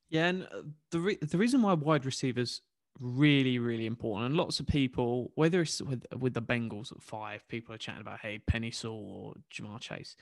[0.09, 2.61] Yeah, and uh, the re- the reason why wide receivers
[2.99, 7.47] really really important, and lots of people, whether it's with with the Bengals at five,
[7.47, 10.15] people are chatting about hey Penei Sewell or Ja'Marr Chase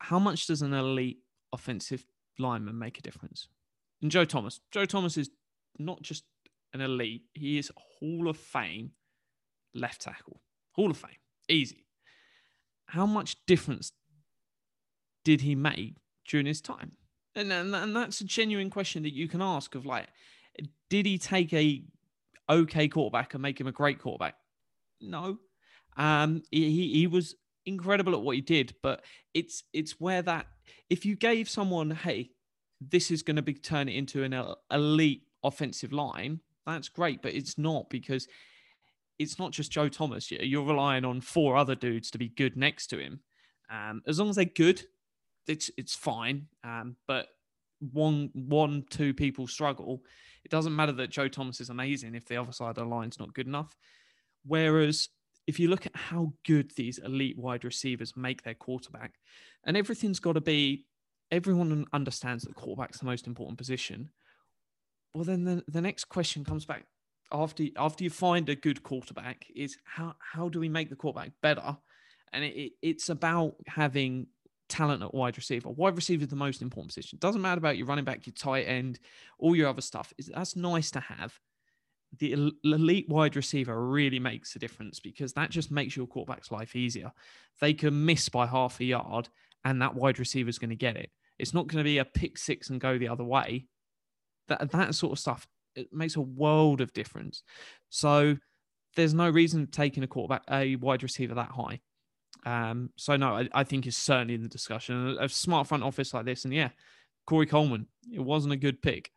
[0.00, 1.18] how much does an elite
[1.52, 2.04] offensive
[2.38, 3.48] lineman make a difference?
[4.02, 5.30] And Joe Thomas, Joe Thomas is
[5.78, 6.24] not just
[6.72, 8.92] an elite, he is Hall of Fame
[9.74, 10.40] left tackle.
[10.72, 11.10] Hall of Fame.
[11.48, 11.84] Easy.
[12.86, 13.92] How much difference
[15.24, 16.92] did he make during his time?
[17.34, 20.08] And, and, and that's a genuine question that you can ask of like,
[20.88, 21.84] did he take a
[22.48, 24.34] okay quarterback and make him a great quarterback?
[25.00, 25.38] No.
[25.96, 27.36] Um, he, he was
[27.66, 30.46] incredible at what he did, but it's it's where that
[30.88, 32.30] if you gave someone, hey,
[32.80, 34.34] this is going to be turn it into an
[34.70, 38.26] elite offensive line, that's great, but it's not because
[39.18, 40.30] it's not just Joe Thomas.
[40.30, 43.20] You're relying on four other dudes to be good next to him.
[43.70, 44.82] Um, as long as they're good,
[45.46, 46.46] it's it's fine.
[46.64, 47.28] Um, but
[47.92, 50.02] one one two people struggle.
[50.44, 53.18] It doesn't matter that Joe Thomas is amazing if the other side of the line's
[53.18, 53.76] not good enough.
[54.44, 55.08] Whereas
[55.46, 59.14] if you look at how good these elite wide receivers make their quarterback,
[59.64, 60.86] and everything's got to be,
[61.30, 64.10] everyone understands that quarterback's the most important position.
[65.14, 66.86] Well, then the, the next question comes back
[67.32, 71.32] after after you find a good quarterback is how how do we make the quarterback
[71.42, 71.76] better?
[72.32, 74.28] And it, it, it's about having
[74.68, 75.68] talent at wide receiver.
[75.68, 77.16] Wide receiver is the most important position.
[77.16, 79.00] It doesn't matter about your running back, your tight end,
[79.38, 80.12] all your other stuff.
[80.16, 81.38] Is that's nice to have
[82.18, 86.74] the elite wide receiver really makes a difference because that just makes your quarterback's life
[86.74, 87.12] easier.
[87.60, 89.28] They can miss by half a yard
[89.64, 91.10] and that wide receiver is going to get it.
[91.40, 93.66] It's not going to be a pick six and go the other way.
[94.48, 97.42] That that sort of stuff it makes a world of difference.
[97.88, 98.36] So
[98.96, 101.80] there's no reason taking a quarterback, a wide receiver that high.
[102.44, 105.16] Um, so no, I, I think is certainly in the discussion.
[105.20, 106.70] A smart front office like this, and yeah,
[107.26, 109.10] Corey Coleman, it wasn't a good pick,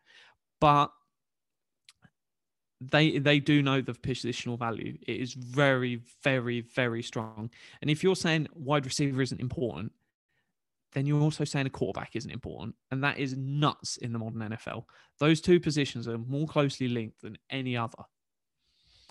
[0.60, 0.92] but
[2.82, 4.98] they they do know the positional value.
[5.08, 7.50] It is very, very, very strong.
[7.82, 9.94] And if you're saying wide receiver isn't important,
[10.94, 12.76] then you're also saying a quarterback isn't important.
[12.92, 14.84] And that is nuts in the modern NFL.
[15.20, 18.04] Those two positions are more closely linked than any other.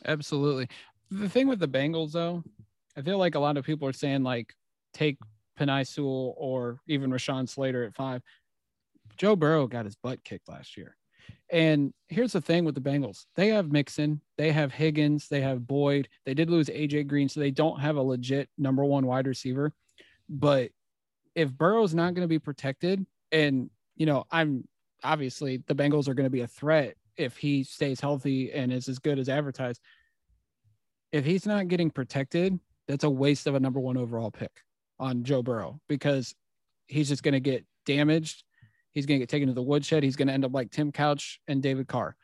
[0.05, 0.69] Absolutely.
[1.11, 2.43] The thing with the Bengals, though,
[2.97, 4.55] I feel like a lot of people are saying, like,
[4.95, 5.19] take
[5.59, 8.23] Penei Sewell or even Rashawn Slater at five.
[9.17, 10.97] Joe Burrow got his butt kicked last year.
[11.51, 15.67] And here's the thing with the Bengals they have Mixon, they have Higgins, they have
[15.67, 16.09] Boyd.
[16.25, 19.73] They did lose AJ Green, so they don't have a legit number one wide receiver.
[20.29, 20.71] But
[21.35, 24.67] if Burrow's not going to be protected, and, you know, I'm
[25.05, 28.89] obviously the Bengals are going to be a threat if he stays healthy and is
[28.89, 29.81] as good as advertised.
[31.11, 34.63] If he's not getting protected, that's a waste of a number one overall pick
[34.99, 36.35] on Joe Burrow because
[36.87, 38.45] he's just going to get damaged
[38.93, 40.03] He's going to get taken to the woodshed.
[40.03, 42.15] He's going to end up like Tim Couch and David Carr.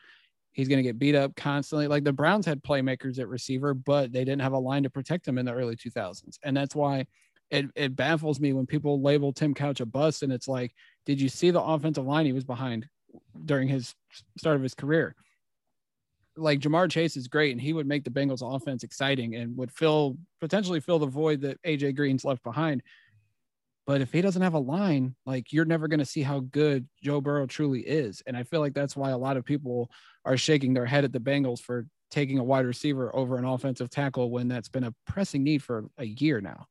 [0.53, 1.89] He's going to get beat up constantly.
[1.89, 5.27] Like the Browns had playmakers at receiver, but they didn't have a line to protect
[5.27, 6.39] him in the early 2000s.
[6.45, 7.07] And that's why
[7.51, 10.23] it, it baffles me when people label Tim Couch a bust.
[10.23, 10.75] And it's like
[11.07, 12.87] did you see the offensive line he was behind
[13.47, 13.95] during his
[14.37, 15.17] start of his career?
[16.37, 19.73] Like Ja'Marr Chase is great, and he would make the Bengals offense exciting and would
[19.73, 22.83] fill potentially fill the void that AJ Green's left behind.
[23.87, 26.87] But if he doesn't have a line, like you're never going to see how good
[27.03, 28.23] Joe Burrow truly is.
[28.27, 29.91] And I feel like that's why a lot of people
[30.27, 33.89] are shaking their head at the Bengals for taking a wide receiver over an offensive
[33.89, 36.67] tackle when that's been a pressing need for a year now.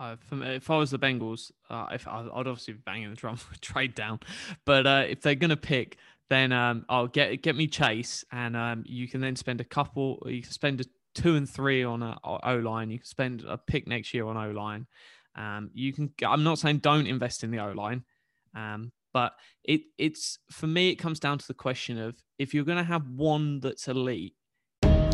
[0.00, 3.36] Uh, me, if I was the Bengals, uh, if I'd obviously be banging the drum
[3.36, 4.20] for trade down,
[4.64, 5.98] but uh, if they're gonna pick,
[6.30, 10.22] then um, I'll get get me Chase, and um, you can then spend a couple.
[10.26, 12.90] You can spend a two and three on a O line.
[12.90, 14.86] You can spend a pick next year on O line.
[15.36, 16.12] Um, you can.
[16.26, 18.04] I'm not saying don't invest in the O line,
[18.54, 20.90] um, but it it's for me.
[20.90, 24.34] It comes down to the question of if you're to have one that's elite,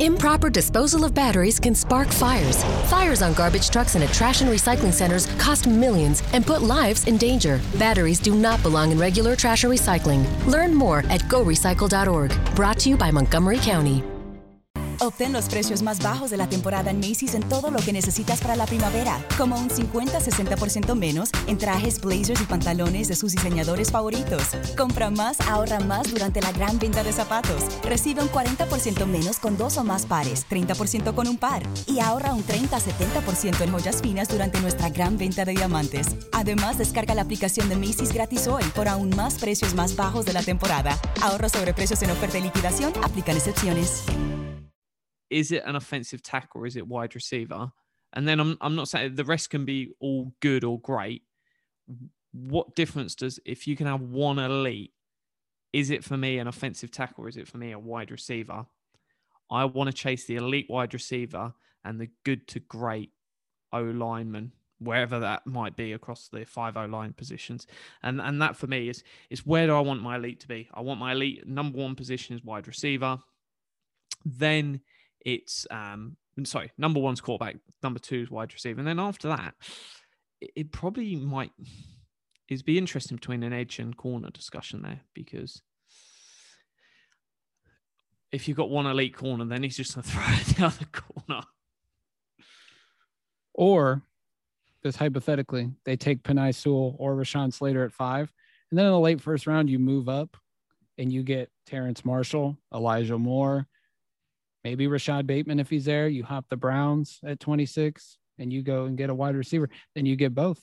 [0.01, 2.65] Improper disposal of batteries can spark fires.
[2.89, 7.07] Fires on garbage trucks and at trash and recycling centers cost millions and put lives
[7.07, 7.61] in danger.
[7.79, 10.25] Batteries do not belong in regular trash or recycling.
[10.47, 12.33] Learn more at gorecycle.org.
[12.57, 14.03] Brought to you by Montgomery County.
[15.03, 18.43] Obtén los precios más bajos de la temporada en Macy's en todo lo que necesitas
[18.43, 23.91] para la primavera, como un 50-60% menos en trajes, blazers y pantalones de sus diseñadores
[23.91, 24.43] favoritos.
[24.77, 27.63] Compra más, ahorra más durante la gran venta de zapatos.
[27.83, 31.63] Recibe un 40% menos con dos o más pares, 30% con un par.
[31.87, 36.09] Y ahorra un 30-70% en joyas finas durante nuestra gran venta de diamantes.
[36.33, 40.35] Además, descarga la aplicación de Macy's gratis hoy por aún más precios más bajos de
[40.35, 41.01] la temporada.
[41.23, 44.03] Ahorro sobre precios en oferta y liquidación, aplican excepciones.
[45.31, 47.71] Is it an offensive tackle or is it wide receiver?
[48.13, 51.23] And then I'm I'm not saying the rest can be all good or great.
[52.33, 54.93] What difference does if you can have one elite?
[55.73, 58.67] Is it for me an offensive tackle or is it for me a wide receiver?
[59.51, 61.53] I want to chase the elite wide receiver
[61.85, 63.11] and the good to great
[63.73, 67.69] O lineman, wherever that might be across the five O line positions.
[68.03, 70.69] And and that for me is is where do I want my elite to be?
[70.75, 73.19] I want my elite number one position is wide receiver.
[74.25, 74.81] Then
[75.25, 79.55] it's um sorry, number one's quarterback, number two is wide receiver, and then after that,
[80.41, 81.53] it, probably might
[82.49, 85.63] is be interesting between an edge and corner discussion there because
[88.33, 90.87] if you've got one elite corner, then he's just going to throw it the other
[90.93, 91.43] corner.
[93.55, 94.03] Or
[94.83, 98.33] just hypothetically, they take Penei Sewell or Rashawn Slater at five.
[98.71, 100.37] And then in the late first round, you move up
[100.97, 103.67] and you get Terrace Marshall, Elijah Moore,
[104.65, 106.09] maybe Rashod Bateman if he's there.
[106.09, 109.69] You hop the Browns at 26 and you go and get a wide receiver.
[109.95, 110.61] Then you get both.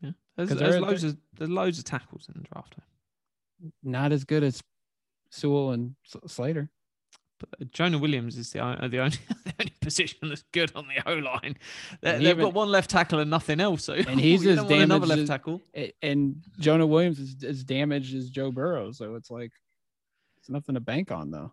[0.00, 2.76] Yeah, there's, there's loads of there's loads of tackles in the draft.
[3.82, 4.62] Not as good as
[5.30, 5.94] Sewell and
[6.26, 6.70] Slater.
[7.38, 11.10] But Jonah Williams is the, uh, the only the only position that's good on the
[11.10, 11.56] O line.
[12.00, 13.84] They, have got one left tackle and nothing else.
[13.84, 15.60] So and he's as damaged another left tackle.
[16.02, 18.92] and Jonah Williams is as damaged as Joe Burrow.
[18.92, 19.50] So it's like
[20.38, 21.52] it's nothing to bank on though.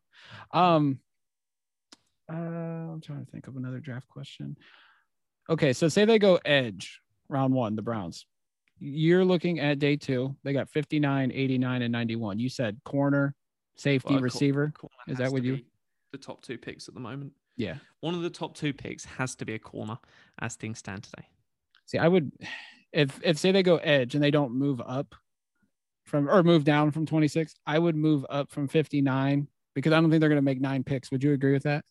[0.52, 1.00] Um,
[2.30, 4.58] uh, I'm trying to think of another draft question.
[5.50, 8.26] Okay, so say they go edge round one, the Browns.
[8.78, 10.36] You're looking at day two.
[10.44, 12.40] They got 59, 89, and 91.
[12.40, 13.36] You said corner,
[13.76, 14.74] safety, well, receiver.
[15.08, 15.60] Is that what you?
[16.12, 17.34] The top two picks at the moment.
[17.56, 17.76] Yeah.
[18.00, 19.98] One of the top two picks has to be a corner
[20.40, 21.28] as things stand today.
[21.86, 22.32] See, I would,
[22.94, 25.14] if if say they go edge and they don't move up
[26.06, 30.10] from or move down from 26, I would move up from 59 because I don't
[30.10, 31.12] think they're going to make nine picks.
[31.12, 31.84] Would you agree with that?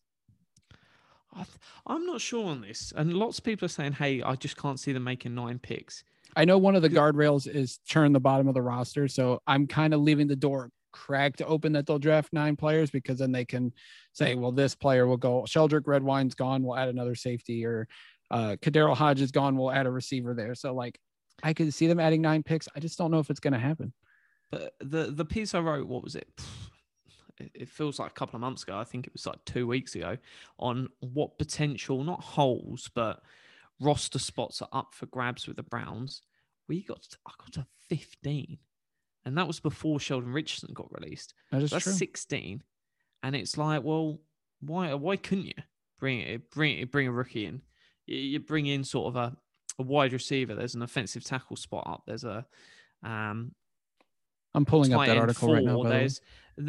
[1.87, 4.81] I'm not sure on this, and lots of people are saying, "Hey, I just can't
[4.81, 6.05] see them making nine picks."
[6.37, 9.67] I know one of the guardrails is churn the bottom of the roster, so I'm
[9.67, 13.45] kind of leaving the door cracked open that they'll draft nine players because then they
[13.45, 13.73] can
[14.13, 15.43] say, "Well, this player will go.
[15.43, 16.63] Sheldrick Redwine's gone.
[16.63, 17.89] We'll add another safety, or
[18.31, 19.57] uh, KhaDarel Hodge is gone.
[19.57, 20.99] We'll add a receiver there." So, like,
[21.43, 22.69] I could see them adding nine picks.
[22.75, 23.93] I just don't know if it's going to happen.
[24.51, 26.29] But the the piece I wrote, what was it?
[27.55, 28.77] It feels like a couple of months ago.
[28.77, 30.17] I think it was like two weeks ago
[30.59, 33.23] on what potential, not holes, but
[33.81, 36.23] roster spots are up for grabs with the Browns.
[36.69, 38.59] We got, to, I got to 15.
[39.25, 41.35] And that was before Sheldon Richardson got released.
[41.51, 41.93] That is so that's true.
[41.93, 42.63] 16.
[43.23, 44.21] And it's like, well,
[44.61, 45.63] why why couldn't you
[45.99, 47.63] bring it, bring it, bring a rookie in?
[48.07, 49.37] You, you bring in sort of a,
[49.79, 50.55] a wide receiver.
[50.55, 52.03] There's an offensive tackle spot up.
[52.07, 52.47] There's a
[53.03, 53.55] um,
[54.55, 55.55] I'm pulling up that article four.
[55.57, 55.83] right now.
[55.83, 56.21] There's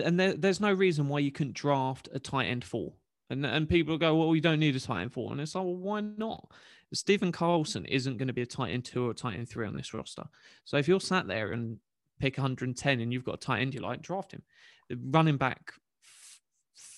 [0.04, 2.94] and there, there's no reason why you couldn't draft a tight end four.
[3.30, 5.64] And and people go, well, you don't need a tight end four, and it's like,
[5.64, 6.50] well, why not?
[6.94, 9.68] Stephen Carlson isn't going to be a tight end two or a tight end three
[9.68, 10.24] on this roster.
[10.66, 11.78] So if you're sat there and
[12.20, 14.44] pick 110 and you've got a tight end you like, draft him.
[14.92, 15.74] Running back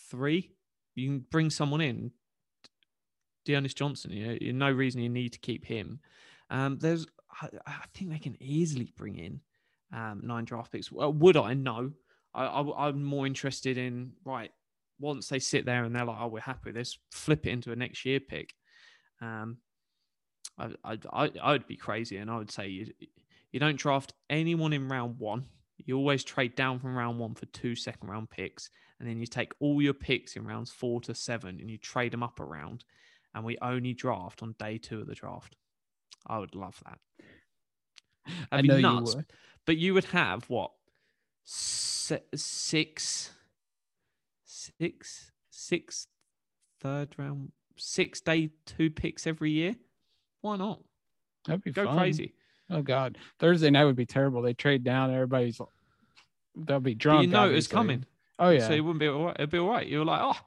[0.09, 0.51] three,
[0.95, 2.11] you can bring someone in.
[3.43, 5.99] D'Ernest Johnson, you know, no reason you need to keep him.
[6.51, 7.07] Um, there's
[7.41, 9.39] I, I think they can easily bring in
[9.91, 10.91] um, nine draft picks.
[10.91, 11.53] Well, would I?
[11.55, 11.91] No.
[12.33, 14.51] I, I, I'm more interested in right
[14.99, 16.71] once they sit there and they're like, oh, we're happy.
[16.71, 18.53] Let's flip it into a next year pick.
[19.21, 19.57] Um,
[20.57, 22.87] I, I, I, I would be crazy, and I would say you,
[23.51, 25.45] you don't draft anyone in round one.
[25.77, 28.69] You always trade down from round one for two second round picks,
[28.99, 32.13] and then you take all your picks in rounds four to seven and you trade
[32.13, 32.83] them up around,
[33.33, 35.55] and we only draft on day two of the draft.
[36.27, 36.99] I would love that.
[38.25, 39.15] That'd I know be you nuts.
[39.15, 39.25] would.
[39.65, 40.71] But you would have what
[42.35, 43.31] six,
[44.45, 46.07] six, six
[46.79, 49.75] third round, six day two picks every year.
[50.41, 50.79] Why not?
[51.45, 51.97] That'd be Go fun.
[51.97, 52.33] crazy.
[52.69, 54.41] Oh God, Thursday night would be terrible.
[54.41, 55.13] They trade down.
[55.13, 55.59] Everybody's
[56.55, 57.21] they'll be But drunk.
[57.23, 58.05] you know it's coming.
[58.39, 58.67] Oh yeah.
[58.67, 59.35] So it wouldn't be all right.
[59.37, 59.85] It'd be all right.
[59.87, 60.39] You're like, oh,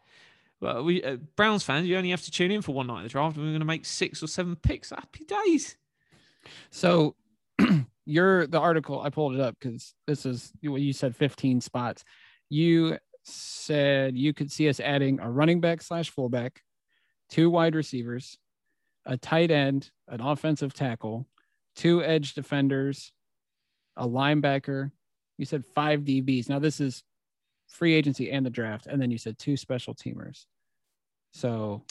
[0.61, 3.03] well, we uh, Browns fans, you only have to tune in for one night of
[3.05, 3.37] the draft.
[3.37, 4.91] and We're going to make six or seven picks.
[4.91, 5.77] Happy days.
[6.71, 7.15] So
[8.07, 12.05] you're the article I pulled it up because this is what you said 15 spots.
[12.51, 16.61] You said you could see us adding a running back slash fullback,
[17.31, 18.37] two wide receivers,
[19.07, 21.27] a tight end, an offensive tackle,
[21.77, 23.13] two edge defenders,
[23.97, 24.91] a linebacker.
[25.39, 26.49] You said five DBs.
[26.49, 27.03] Now this is
[27.69, 30.45] free agency and the draft, and then you said two special teamers.
[31.33, 31.83] So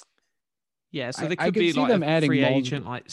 [0.92, 2.86] Yeah, so I- there I could could be see like them adding free multiple- agent
[2.86, 3.06] like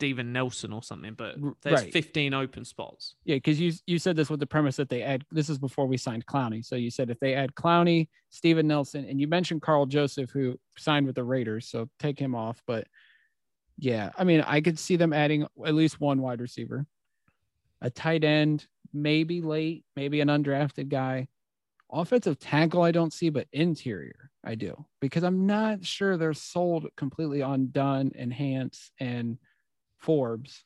[0.00, 1.92] Steven Nelson or something, but there's right.
[1.92, 3.16] 15 open spots.
[3.24, 5.26] Yeah, because you you said this with the premise that they add.
[5.30, 6.64] This is before we signed Clowney.
[6.64, 10.58] So you said if they add Clowney, Steven Nelson, and you mentioned Karl Joseph, who
[10.78, 11.68] signed with the Raiders.
[11.68, 12.62] So take him off.
[12.66, 12.86] But
[13.76, 16.86] yeah, I mean, I could see them adding at least one wide receiver,
[17.82, 21.28] a tight end, maybe late, maybe an undrafted guy.
[21.92, 26.86] Offensive tackle, I don't see, but interior, I do because I'm not sure they're sold
[26.96, 29.36] completely on Dunn and Hance and
[30.00, 30.64] Forbes.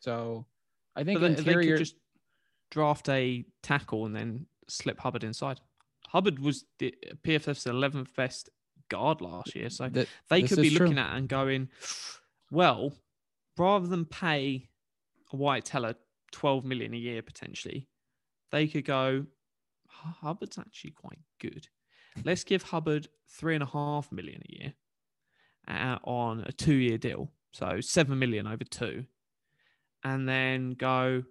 [0.00, 0.46] So
[0.96, 1.96] I think But they, they could just
[2.70, 5.60] draft a tackle and then slip Hubbard inside.
[6.08, 8.48] Hubbard was the PFF's 11th best
[8.88, 10.86] guard last year, so that- they could be is true.
[10.86, 11.68] looking at and going,
[12.50, 12.94] well,
[13.58, 14.68] rather than pay
[15.32, 15.94] a Wyatt Teller
[16.32, 17.88] 12 million a year potentially,
[18.50, 19.26] they could go,
[19.88, 21.68] Hubbard's actually quite good.
[22.24, 24.74] Let's give Hubbard three and a half million a year
[25.68, 27.30] uh, on a two year deal.
[27.58, 29.04] So seven million over two.
[30.04, 31.24] And then go,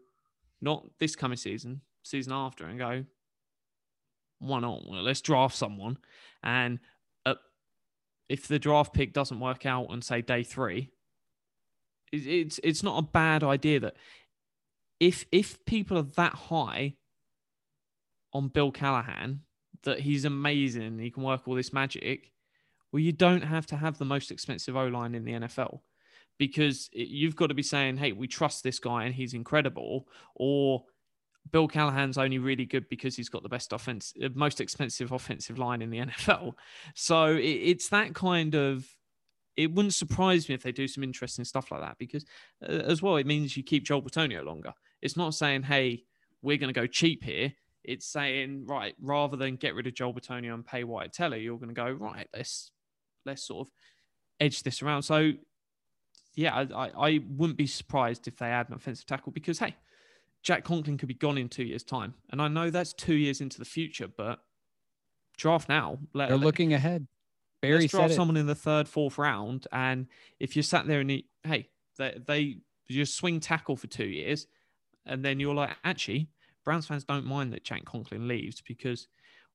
[0.62, 3.06] not this coming season, season after, and go,
[4.40, 4.82] why not?
[4.86, 5.98] Well, let's draft someone.
[6.44, 6.80] And
[7.26, 7.36] uh,
[8.28, 10.92] if the draft pick doesn't work out on say day three,
[12.12, 13.96] it, it's it's not a bad idea that
[15.00, 16.96] if if people are that high
[18.34, 19.44] on Bill Callahan
[19.84, 22.34] that he's amazing he can work all this magic,
[22.92, 25.80] well, you don't have to have the most expensive O line in the NFL
[26.38, 30.84] because you've got to be saying, hey, we trust this guy and he's incredible, or
[31.52, 35.58] Bill Callahan's only really good because he's got the best offense, uh, most expensive offensive
[35.58, 36.54] line in the NFL.
[36.96, 38.86] So it's that kind of.
[39.56, 42.26] It wouldn't surprise me if they do some interesting stuff like that because,
[42.62, 44.72] uh, as well, it means you keep Joel Bitonio longer.
[45.02, 46.04] It's not saying, hey,
[46.44, 47.54] we're going to go cheap here.
[47.84, 51.58] It's saying, right, rather than get rid of Joel Bitonio and pay Wyatt Teller, you're
[51.58, 52.70] going to go, right, let's
[53.26, 53.74] let's sort of
[54.40, 55.02] edge this around.
[55.02, 55.32] So,
[56.38, 59.76] yeah, I, I, wouldn't be surprised if they add an offensive tackle because, hey,
[60.44, 62.14] Jack Conklin could be gone in two years' time.
[62.30, 64.40] And I know that's two years into the future, but
[65.36, 65.98] draft now.
[66.14, 67.08] Let, They're let- looking ahead.
[67.60, 69.66] Barry let's draft someone in the third, fourth round.
[69.72, 70.06] And
[70.40, 72.58] if you sat there and, you- hey, they, they
[72.88, 74.46] just swing tackle for two years,
[75.08, 76.30] and then you're like, actually,
[76.64, 79.08] Browns fans don't mind that Jack Conklin leaves because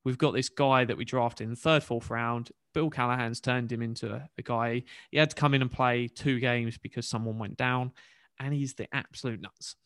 [0.04, 2.50] we've got this guy that we drafted in the third, fourth round.
[2.74, 4.82] Bill Callahan's turned him into a, a guy.
[5.10, 7.92] He had to come in and play two games because someone went down,
[8.40, 9.76] and he's the absolute nuts.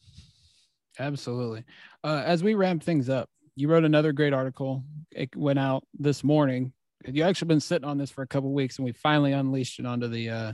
[0.98, 1.64] Absolutely.
[2.04, 4.84] Uh, as we ramp things up, you wrote another great article.
[5.10, 6.72] It went out this morning.
[7.04, 9.86] You actually been sitting on this for a couple weeks, and we finally unleashed it
[9.86, 10.52] onto the uh,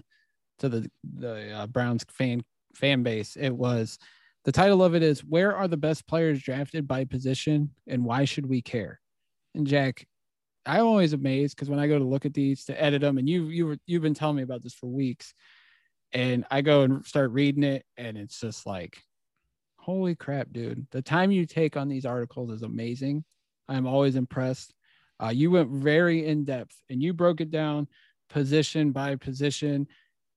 [0.60, 2.42] to the the uh, Browns fan
[2.74, 3.36] fan base.
[3.36, 3.98] It was
[4.44, 8.24] the title of it is "Where are the best players drafted by position, and why
[8.24, 9.00] should we care?"
[9.54, 10.06] And Jack,
[10.64, 13.28] I'm always amazed because when I go to look at these to edit them, and
[13.28, 15.34] you you were, you've been telling me about this for weeks,
[16.12, 18.98] and I go and start reading it, and it's just like
[19.82, 20.86] holy crap, dude.
[20.92, 23.24] The time you take on these articles is amazing.
[23.68, 24.72] I'm always impressed.
[25.20, 27.88] Uh, you went very in depth and you broke it down
[28.30, 29.88] position by position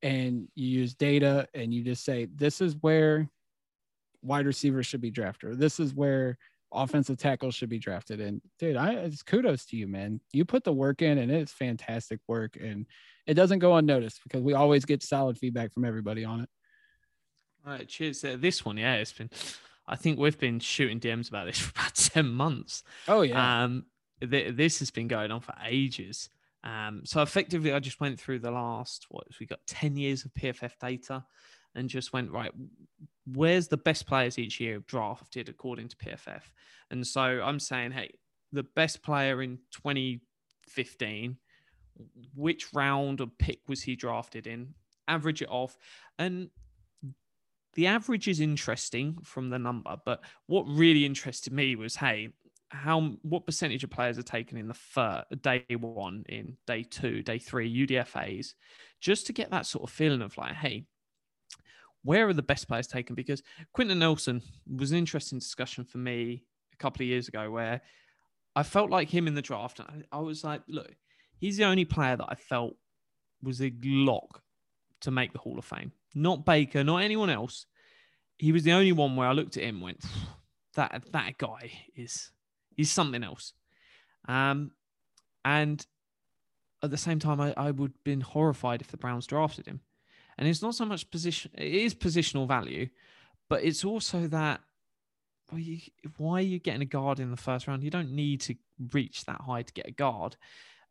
[0.02, 3.30] and you use data and you just say, this is where
[4.24, 5.60] wide receivers should be drafted.
[5.60, 6.38] This is where
[6.76, 8.20] offensive tackles should be drafted.
[8.20, 10.20] And dude, I it's kudos to you, man.
[10.32, 12.58] You put the work in and it's fantastic work.
[12.60, 12.86] And
[13.26, 16.50] it doesn't go unnoticed because we always get solid feedback from everybody on it.
[17.66, 18.24] All right, cheers.
[18.24, 19.30] Uh, this one, yeah, it's been.
[19.88, 22.84] I think we've been shooting DMs about this for about ten months.
[23.08, 23.64] Oh yeah.
[23.64, 23.86] Um,
[24.22, 26.30] th- this has been going on for ages.
[26.64, 30.34] Um, so effectively, I just went through the last what we got ten years of
[30.34, 31.26] PFF data,
[31.76, 32.52] and just went right.
[33.26, 36.42] Where's the best players each year drafted according to PFF?
[36.92, 38.12] And so I'm saying, hey,
[38.52, 41.38] the best player in 2015,
[42.36, 44.74] which round of pick was he drafted in?
[45.08, 45.78] Average it off,
[46.18, 46.50] and
[47.76, 52.30] the average is interesting from the number, but what really interested me was, hey,
[52.70, 57.22] how what percentage of players are taken in the first day one, in day two,
[57.22, 58.54] day three, UDFAs,
[59.02, 60.86] just to get that sort of feeling of like, hey,
[62.06, 63.16] where are the best players taken?
[63.16, 63.42] Because
[63.74, 64.42] Quenton Nelson
[64.74, 67.82] was an interesting discussion for me a couple of years ago where
[68.56, 69.80] I felt like him in the draft.
[69.80, 70.96] I, I was like, look,
[71.40, 72.76] he's the only player that I felt
[73.42, 74.42] was a lock
[75.02, 75.92] to make the Hall of Fame.
[76.14, 77.66] Not Baker, not anyone else.
[78.38, 80.06] He was the only one where I looked at him went,
[80.76, 82.32] that that guy is
[82.76, 83.54] he's something else.
[84.28, 84.72] Um,
[85.44, 85.86] and
[86.84, 89.82] at the same time, I, I would have been horrified if the Browns drafted him.
[90.38, 92.90] And it's not so much position; it is positional value,
[93.50, 94.62] but it's also that
[95.52, 95.80] well, you,
[96.18, 97.84] why are you getting a guard in the first round?
[97.84, 98.56] You don't need to
[98.92, 100.36] reach that high to get a guard.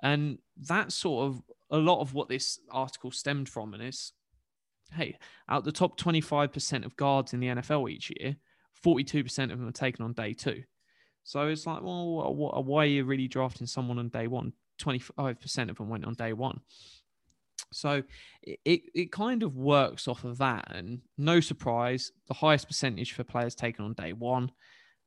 [0.02, 3.74] And that's sort of a lot of what this article stemmed from.
[3.74, 4.12] And it's,
[4.92, 5.18] hey,
[5.48, 8.36] out the top 25% of guards in the NFL each year,
[8.84, 10.62] 42% of them are taken on day two.
[11.24, 14.52] So it's like, well, why are you really drafting someone on day one?
[14.80, 16.60] 25% of them went on day one.
[17.74, 18.02] So
[18.42, 20.70] it, it kind of works off of that.
[20.74, 24.50] And no surprise, the highest percentage for players taken on day one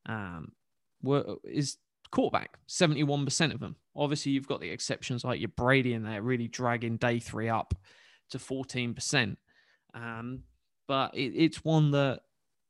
[0.06, 0.52] um,
[1.02, 1.78] were, is
[2.12, 3.76] quarterback, 71% of them.
[3.96, 7.74] Obviously, you've got the exceptions like your Brady in there, really dragging day three up
[8.30, 9.38] to 14%.
[9.94, 10.44] Um,
[10.88, 12.22] but it, it's one that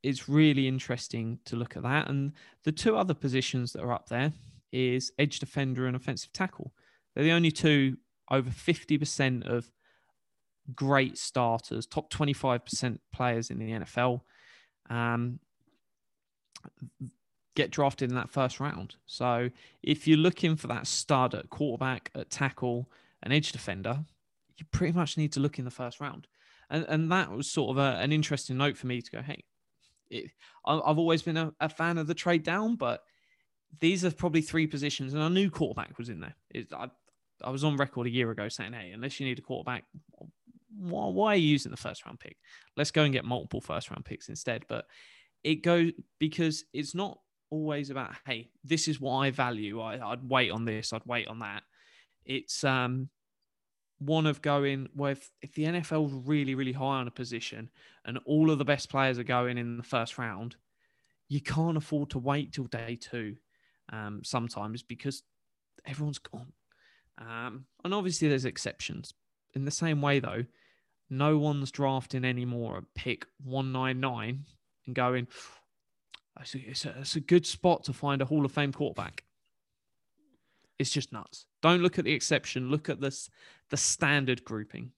[0.04, 2.10] is really interesting to look at that.
[2.10, 2.34] And
[2.64, 4.34] the two other positions that are up there
[4.72, 6.74] is edge defender and offensive tackle.
[7.14, 7.98] They're the only two
[8.30, 9.70] over 50% of
[10.76, 14.22] great starters, top 25% players in the NFL.
[14.90, 15.40] Um,
[17.56, 18.96] get drafted in that first round.
[19.08, 19.50] So
[19.82, 22.90] if you're looking for that stud at quarterback, at tackle,
[23.24, 24.06] an edge defender,
[24.58, 26.28] you pretty much need to look in the first round.
[26.70, 29.44] And, and that was sort of a, an interesting note for me to go, hey,
[30.10, 30.32] it,
[30.66, 33.04] I've always been a, a, fan of the trade down, but
[33.80, 36.36] these are probably three positions, and I knew quarterback was in there.
[36.50, 36.90] It, I,
[37.44, 39.84] I was on record a year ago saying, hey, unless you need a quarterback,
[40.78, 42.38] why, why are you using the first round pick?
[42.76, 44.66] Let's go and get multiple first round picks instead.
[44.68, 44.86] But
[45.44, 47.20] it goes because it's not
[47.50, 51.28] always about hey this is what i value I, would wait on this i'd wait
[51.28, 51.64] on that
[52.26, 53.10] it's um
[54.00, 57.70] one of going well if, if the nfl's really really high on a position
[58.06, 60.56] and all of the best players are going in the first round
[61.30, 63.36] you can't afford to wait till day two
[63.92, 65.24] um, sometimes because
[65.86, 66.52] everyone's gone
[67.18, 69.14] um, and obviously there's exceptions
[69.54, 70.44] in the same way though
[71.10, 74.46] no one's drafting anymore at pick 199
[74.86, 75.28] and going
[76.40, 79.24] it's a, it's a good spot to find a Hall of Fame quarterback.
[80.80, 81.48] It's just nuts.
[81.62, 82.70] Don't look at the exception.
[82.70, 83.30] Look at this
[83.70, 84.92] the standard grouping.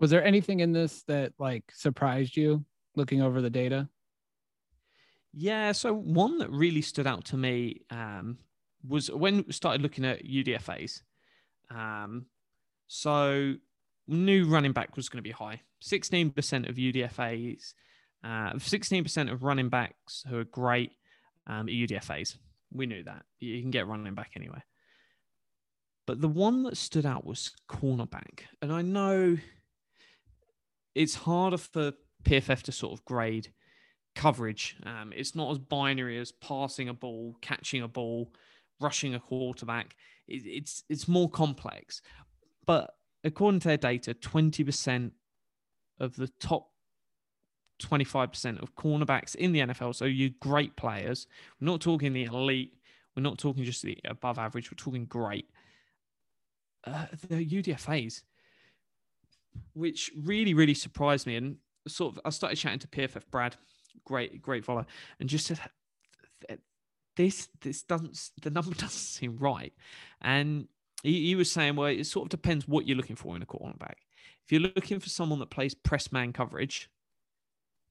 [0.00, 2.64] Was there anything in this that like surprised you
[2.96, 3.88] looking over the data?
[5.32, 8.38] Yeah, so one that really stood out to me um,
[8.86, 11.02] was when we started looking at UDFA's.
[11.70, 12.26] Um,
[12.86, 13.54] so
[14.06, 15.60] new running back was going to be high.
[15.82, 17.74] 16% of UDFA's
[18.24, 20.92] uh, 16% of running backs who are great
[21.46, 22.38] um, UDFAs.
[22.72, 23.24] We knew that.
[23.38, 24.64] You can get running back anywhere.
[26.06, 28.40] But the one that stood out was cornerback.
[28.62, 29.36] And I know
[30.94, 31.92] it's harder for
[32.24, 33.52] PFF to sort of grade
[34.14, 34.76] coverage.
[34.84, 38.32] Um, it's not as binary as passing a ball, catching a ball,
[38.80, 39.96] rushing a quarterback.
[40.26, 42.00] It, it's it's more complex.
[42.66, 42.94] But
[43.24, 45.10] according to their data, 20%
[45.98, 46.70] of the top
[47.82, 49.94] 25% of cornerbacks in the NFL.
[49.94, 51.26] So you great players.
[51.60, 52.74] We're not talking the elite.
[53.16, 54.70] We're not talking just the above average.
[54.70, 55.48] We're talking great.
[56.86, 58.22] Uh, the UDFAs,
[59.72, 61.36] which really, really surprised me.
[61.36, 61.56] And
[61.88, 63.56] sort of, I started chatting to PFF Brad,
[64.04, 64.86] great, great follower,
[65.18, 65.60] and just said,
[67.16, 69.72] this, this doesn't, the number doesn't seem right.
[70.20, 70.68] And
[71.04, 73.46] he, he was saying, well, it sort of depends what you're looking for in a
[73.46, 73.94] cornerback.
[74.44, 76.90] If you're looking for someone that plays press man coverage,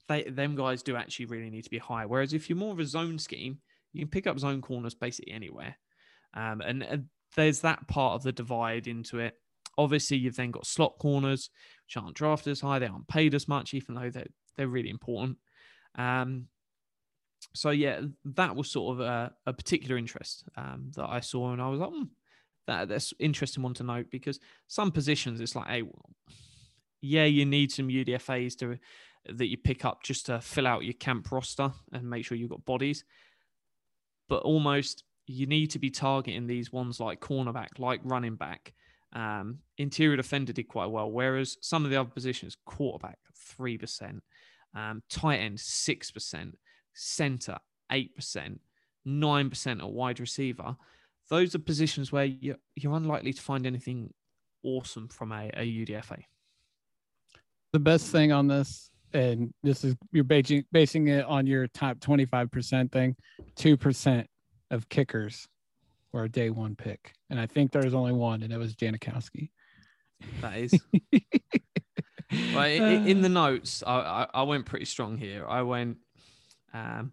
[0.09, 2.05] they them guys do actually really need to be high.
[2.05, 3.59] Whereas if you're more of a zone scheme,
[3.93, 5.77] you can pick up zone corners basically anywhere.
[6.33, 9.35] Um, and, there's that part of the divide into it.
[9.75, 11.49] Obviously, you've then got slot corners,
[11.87, 12.77] which aren't drafted as high.
[12.77, 15.37] They aren't paid as much, even though they're, they're really important.
[15.95, 16.45] Um,
[17.55, 21.53] so, yeah, that was sort of a, a particular interest um, that I saw.
[21.53, 22.03] And I was like, hmm,
[22.67, 25.83] that, that's interesting one to note because some positions, it's like, hey,
[27.01, 28.77] yeah, you need some UDFAs to
[29.25, 32.49] that you pick up just to fill out your camp roster and make sure you've
[32.49, 33.03] got bodies.
[34.27, 38.73] But almost you need to be targeting these ones like cornerback, like running back.
[39.13, 43.19] Um, interior defender did quite well, whereas some of the other positions, quarterback,
[43.57, 44.19] 3%,
[44.75, 46.51] um, tight end, 6%,
[46.93, 47.57] center,
[47.91, 48.59] 8%,
[49.07, 50.75] 9% at wide receiver.
[51.33, 54.13] Those are positions where you're, you're unlikely to find anything
[54.61, 56.25] awesome from a, a UDFA.
[57.71, 61.97] The best thing on this, and this is you're basing, basing it on your top
[61.97, 63.15] 25% thing,
[63.55, 64.25] 2%
[64.69, 65.47] of kickers
[66.11, 67.13] were a day one pick.
[67.31, 69.49] And I think there's only one, and it was Janikowski.
[70.39, 70.79] That is.
[72.53, 75.47] well, in, in, the notes, I, I, I, went pretty strong here.
[75.47, 75.97] I went,
[76.75, 77.11] um,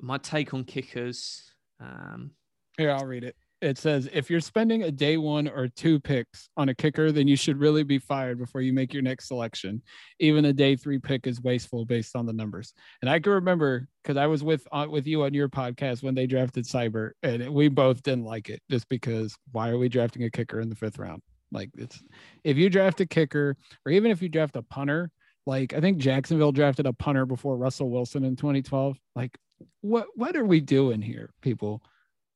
[0.00, 1.52] my take on kickers.
[1.78, 2.30] Um,
[2.78, 6.50] here, I'll read it it says if you're spending a day one or two picks
[6.56, 9.80] on a kicker, then you should really be fired before you make your next selection.
[10.18, 12.74] Even a day three pick is wasteful based on the numbers.
[13.00, 16.16] And I can remember because I was with uh, with you on your podcast when
[16.16, 20.24] they drafted Seibert, and we both didn't like it just because why are we drafting
[20.24, 21.22] a kicker in the fifth round?
[21.52, 22.02] Like it's
[22.42, 23.56] if you draft a kicker
[23.86, 25.10] or even if you draft a punter,
[25.46, 28.98] like I think Jacksonville drafted a punter before Russell Wilson in 2012.
[29.14, 29.38] Like
[29.82, 31.80] what what are we doing here, people?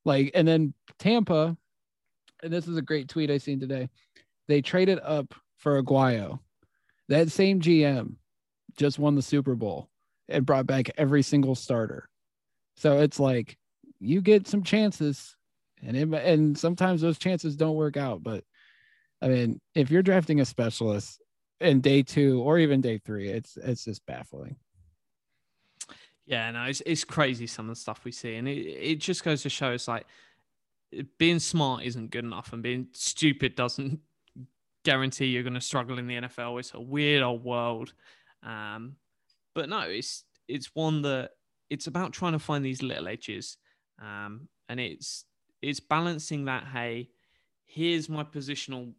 [0.07, 1.57] Like, and then Tampa,
[2.43, 3.91] and this is a great tweet I seen today.
[4.47, 6.39] They traded up for Aguayo.
[7.09, 8.15] That same GM
[8.79, 9.91] just won the Super Bowl
[10.29, 12.09] and brought back every single starter.
[12.77, 13.59] So it's like
[13.99, 15.35] you get some chances,
[15.83, 18.23] and it, and sometimes those chances don't work out.
[18.23, 18.45] But
[19.21, 21.21] I mean, if you're drafting a specialist
[21.61, 24.57] in day two or even day three, it's it's just baffling.
[26.27, 28.35] Yeah, no, it's, it's crazy some of the stuff we see.
[28.35, 30.07] And it, it just goes to show us like
[31.19, 34.01] being smart isn't good enough and being stupid doesn't
[34.85, 36.59] guarantee you're going to struggle in the NFL.
[36.59, 37.93] It's a weird old world.
[38.43, 38.97] Um,
[39.55, 41.31] but no, it's it's one that
[41.71, 43.57] it's about trying to find these little edges.
[44.01, 45.25] Um, and it's
[45.63, 47.11] it's balancing that, hey,
[47.65, 48.93] here's my positional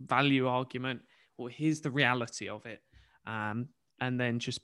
[0.00, 1.02] value argument,
[1.36, 2.82] or here's the reality of it.
[3.26, 3.68] Um,
[4.00, 4.60] and then just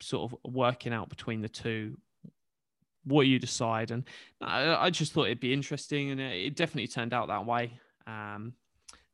[0.00, 1.96] sort of working out between the two
[3.04, 3.90] what you decide.
[3.90, 4.04] And
[4.40, 7.78] I, I just thought it'd be interesting, and it, it definitely turned out that way.
[8.06, 8.54] Um,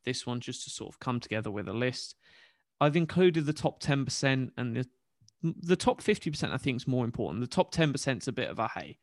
[0.05, 2.16] this one just to sort of come together with a list.
[2.81, 4.87] I've included the top ten percent and the
[5.43, 6.53] the top fifty percent.
[6.53, 7.41] I think is more important.
[7.41, 8.99] The top ten percent is a bit of a hey.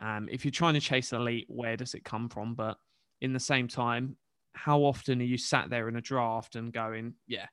[0.00, 2.54] Um, if you're trying to chase elite, where does it come from?
[2.54, 2.78] But
[3.20, 4.16] in the same time,
[4.54, 7.46] how often are you sat there in a draft and going, yeah,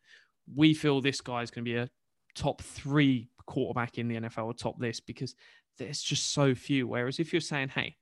[0.55, 1.89] we feel this guy is going to be a
[2.35, 5.33] top three quarterback in the NFL atop this because
[5.79, 6.87] there's just so few.
[6.87, 7.95] Whereas if you're saying, hey,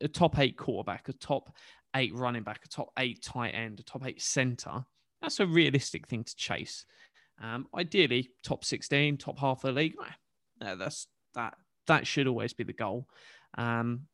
[0.00, 1.54] a top eight quarterback, a top
[1.94, 4.84] eight running back, a top eight tight end, a top eight center,
[5.22, 6.84] that's a realistic thing to chase.
[7.42, 9.94] Um, ideally, top 16, top half of the league.
[10.60, 11.54] Yeah, that's that.
[11.86, 13.08] That should always be the goal.
[13.58, 14.06] Um,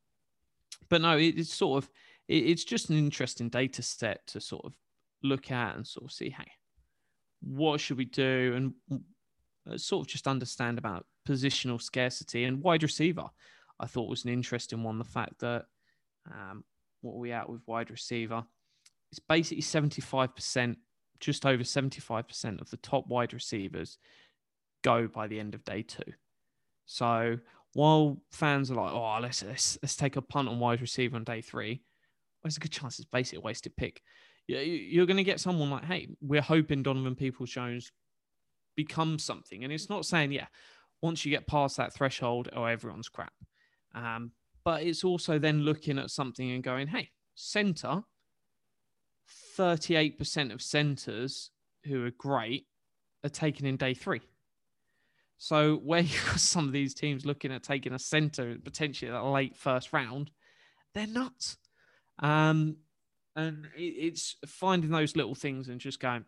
[0.89, 1.91] but no, it, it's sort of
[2.29, 4.75] it, it's just an interesting data set to sort of
[5.23, 6.51] look at and sort of see, hey,
[7.43, 9.01] what should we do and
[9.77, 13.27] sort of just understand about positional scarcity and wide receiver.
[13.79, 14.99] I thought was an interesting one.
[14.99, 15.67] The fact that
[16.31, 16.65] um,
[17.01, 18.45] what are we at with wide receiver?
[19.11, 20.77] It's basically 75%,
[21.19, 23.99] just over 75% of the top wide receivers
[24.83, 26.13] go by the end of day two.
[26.87, 27.39] So
[27.75, 31.25] while fans are like, oh, let's, let's, let's take a punt on wide receiver on
[31.25, 31.83] day three,
[32.43, 34.03] well, there's a good chance it's basically a wasted pick.
[34.47, 37.93] You're going to get someone like, hey, we're hoping Donovan Peoples Jones
[38.77, 39.65] become something.
[39.65, 40.47] And it's not saying, yeah,
[41.03, 43.33] once you get past that threshold, oh, everyone's crap.
[43.95, 44.33] Um,
[44.65, 48.03] but it's also then looking at something and going, hey, center,
[49.59, 51.51] 38% of centers
[51.85, 52.67] who are great
[53.25, 54.21] are taken in day three.
[55.39, 59.21] So where you got some of these teams looking at taking a center potentially at
[59.21, 60.31] a late first round,
[60.95, 61.57] they're nuts.
[62.19, 62.77] Um,
[63.37, 66.25] and it's finding those little things and just going,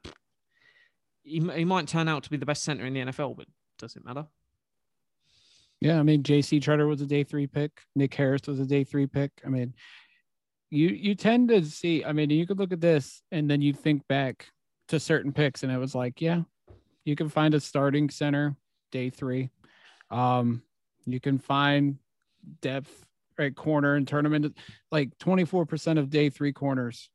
[1.22, 3.46] he, he might turn out to be the best center in the NFL, but
[3.78, 4.26] does it matter?
[5.80, 6.60] Yeah, I mean, J.C.
[6.60, 7.72] Tretter was a day three pick.
[7.96, 9.32] Nick Harris was a day three pick.
[9.44, 9.74] I mean,
[10.70, 12.04] you you tend to see.
[12.04, 14.46] I mean, you could look at this and then you think back
[14.88, 16.42] to certain picks, and it was like, yeah,
[17.04, 18.56] you can find a starting center
[18.92, 19.50] day three.
[20.10, 20.62] Um,
[21.04, 21.98] you can find
[22.60, 23.04] depth
[23.38, 24.52] right corner and turn them into
[24.90, 27.08] like 24% of day three corners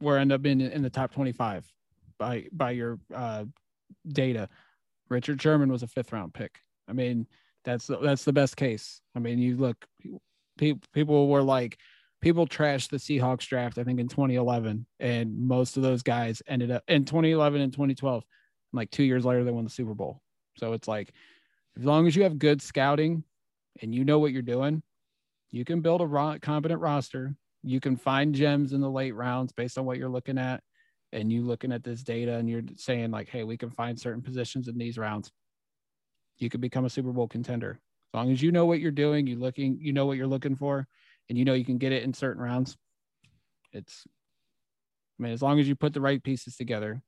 [0.00, 1.70] were end up being in the top 25
[2.24, 3.44] by by your uh,
[4.08, 4.48] data.
[5.10, 6.58] Richard Sherman was a fifth round pick.
[6.88, 7.26] I mean,
[7.64, 9.00] that's that's the best case.
[9.14, 9.84] I mean, you look,
[10.56, 11.78] people people were like,
[12.22, 13.78] people trashed the Seahawks draft.
[13.78, 18.24] I think in 2011, and most of those guys ended up in 2011 and 2012.
[18.72, 20.20] Like two years later, they won the Super Bowl.
[20.56, 21.12] So it's like,
[21.76, 23.22] as long as you have good scouting
[23.82, 24.82] and you know what you're doing,
[25.50, 27.36] you can build a competent roster.
[27.62, 30.62] You can find gems in the late rounds based on what you're looking at
[31.14, 34.20] and you looking at this data and you're saying like, hey, we can find certain
[34.20, 35.30] positions in these rounds,
[36.38, 37.78] you could become a Super Bowl contender.
[38.12, 40.56] As long as you know what you're doing, you looking, you know what you're looking
[40.56, 40.86] for,
[41.28, 42.76] and you know you can get it in certain rounds.
[43.72, 44.06] It's,
[45.18, 47.00] I mean, as long as you put the right pieces together,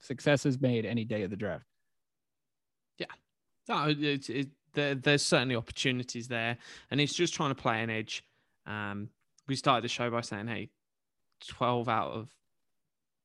[0.00, 1.64] success is made any day of the draft.
[2.98, 3.06] Yeah,
[3.68, 6.56] no, it's it, there, there's certainly opportunities there,
[6.90, 8.24] and it's just trying to play an edge.
[8.66, 9.10] Um,
[9.46, 10.70] we started the show by saying, hey,
[11.48, 12.28] 12 out of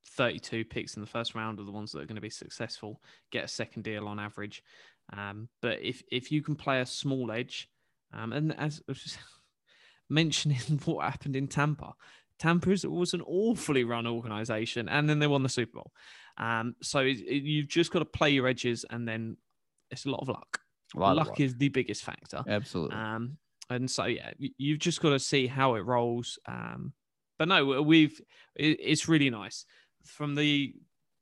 [0.06, 3.02] 32 picks in the first round are the ones that are going to be successful,
[3.32, 4.64] get a second deal on average.
[5.16, 7.70] Um, but if if you can play a small edge,
[8.14, 9.20] um, and as I was just
[10.10, 11.94] mentioning what happened in Tampa,
[12.38, 15.92] Tampa was an awfully run organization, and then they won the Super Bowl.
[16.38, 19.38] Um, so it, it, you've just got to play your edges, and then
[19.92, 20.60] it's a lot of luck.
[20.96, 22.44] Lot luck, of luck is the biggest factor.
[22.48, 22.96] Absolutely.
[22.96, 23.38] Um,
[23.70, 26.40] and so yeah, you've just got to see how it rolls.
[26.48, 26.94] Um,
[27.38, 28.20] but no, we've
[28.56, 29.66] it, it's really nice
[30.04, 30.74] from the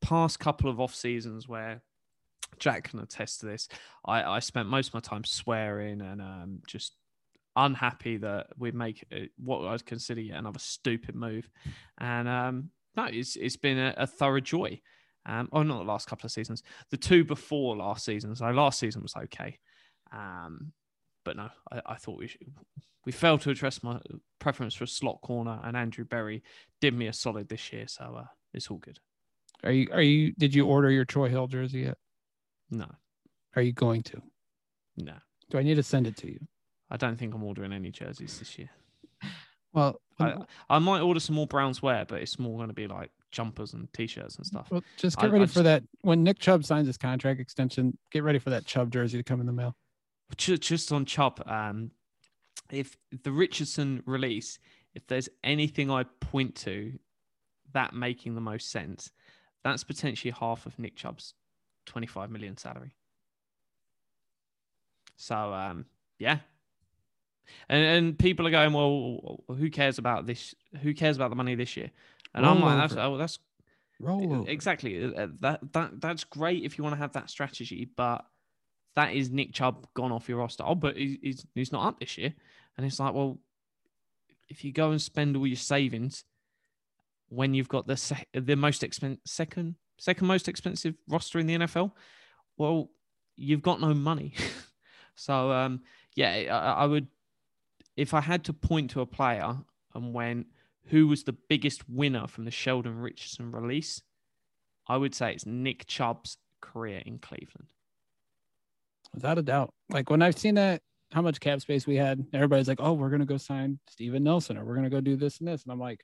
[0.01, 1.81] past couple of off seasons where
[2.59, 3.67] Jack can attest to this.
[4.05, 6.93] I, I spent most of my time swearing and um, just
[7.55, 9.03] unhappy that we make
[9.37, 11.49] what I would consider yet another stupid move.
[11.99, 14.81] And um, no, it's it's been a, a thorough joy.
[15.25, 18.33] Um, oh, not the last couple of seasons, the two before last season.
[18.35, 19.59] So last season was okay.
[20.13, 20.71] Um,
[21.25, 22.47] but no, I, I thought we should,
[23.05, 23.99] we failed to address my
[24.39, 26.43] preference for a slot corner, and Andrew Berry
[26.79, 27.87] did me a solid this year.
[27.87, 28.25] So uh,
[28.57, 28.99] it's all good.
[29.63, 31.97] Are you are you did you order your Troy Hill jersey yet?
[32.69, 32.87] No.
[33.55, 34.21] Are you going to?
[34.97, 35.13] No.
[35.49, 36.39] Do I need to send it to you?
[36.91, 38.69] I don't think I'm ordering any jerseys this year.
[39.73, 40.37] Well, I,
[40.69, 43.73] I might order some more Browns wear, but it's more going to be like jumpers
[43.73, 44.67] and t-shirts and stuff.
[44.71, 45.83] Well, just get I, ready I for just, that.
[46.01, 49.39] When Nick Chubb signs his contract extension, get ready for that Chubb jersey to come
[49.39, 49.75] in the mail.
[50.35, 51.91] Just on Chubb, um,
[52.71, 54.59] if the Richardson release,
[54.95, 56.97] if there's anything I point to
[57.73, 59.11] that making the most sense,
[59.63, 61.33] that's potentially half of Nick Chubb's
[61.87, 62.93] 25 million salary.
[65.15, 65.85] So um,
[66.19, 66.39] yeah.
[67.69, 70.53] And and people are going, well, who cares about this?
[70.81, 71.91] Who cares about the money this year?
[72.33, 73.39] And Roll I'm like, that's oh, that's
[73.99, 78.25] Roll exactly uh, that that that's great if you want to have that strategy, but
[78.95, 80.63] that is Nick Chubb gone off your roster.
[80.65, 82.33] Oh, but he's he's not up this year,
[82.77, 83.39] and it's like, well,
[84.49, 86.25] if you go and spend all your savings
[87.29, 91.57] when you've got the sec- the most expensive second second most expensive roster in the
[91.57, 91.91] NFL,
[92.57, 92.89] well,
[93.35, 94.33] you've got no money.
[95.15, 95.81] so um,
[96.15, 97.07] yeah, I, I, would
[97.95, 99.57] if I had to point to a player
[99.93, 100.45] and when
[100.89, 104.01] who was the biggest winner from the Sheldon Richardson release,
[104.87, 107.73] I would say it's Nick Chubb's career in Cleveland.
[109.13, 109.73] Without a doubt.
[109.89, 113.09] Like when I've seen that how much cap space we had, everybody's like, "Oh, we're
[113.09, 115.79] gonna go sign Steven Nelson, or we're gonna go do this and this," and I'm
[115.79, 116.01] like,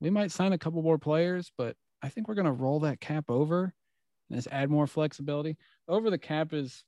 [0.00, 3.00] we might sign a couple more players, but I think we're going to roll that
[3.00, 3.72] cap over
[4.28, 5.56] and just add more flexibility.
[5.88, 6.84] Over the cap is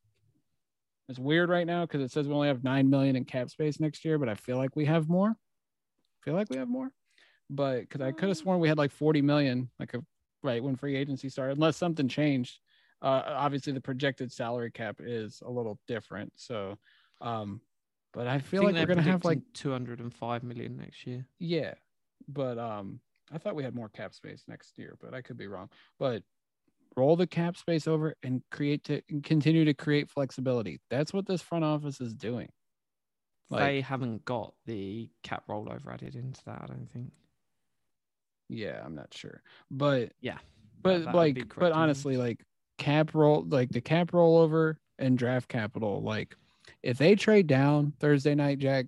[1.08, 3.78] it's weird right now because it says we only have nine million in cap space
[3.78, 5.30] next year, but I feel like we have more.
[5.30, 6.90] I feel like we have more,
[7.48, 10.00] but because I could have sworn we had like 40 million, like a
[10.42, 12.58] right when free agency started, unless something changed.
[13.02, 16.32] Uh, obviously, the projected salary cap is a little different.
[16.34, 16.76] So,
[17.20, 17.60] um,
[18.12, 21.26] but I feel I like we're going to have like 205 million next year.
[21.38, 21.74] Yeah,
[22.28, 23.00] but um,
[23.32, 25.68] I thought we had more cap space next year, but I could be wrong.
[25.98, 26.22] But
[26.96, 30.80] roll the cap space over and create to and continue to create flexibility.
[30.90, 32.48] That's what this front office is doing.
[33.50, 37.12] Like, they haven't got the cap rollover added into that, I don't think.
[38.48, 39.42] Yeah, I'm not sure.
[39.70, 40.38] But yeah.
[40.82, 42.44] But like but honestly, like
[42.78, 46.36] cap roll like the cap rollover and draft capital, like
[46.82, 48.86] if they trade down Thursday night, Jack,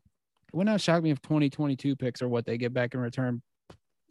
[0.49, 3.43] it would not shock me if 2022 picks are what they get back in return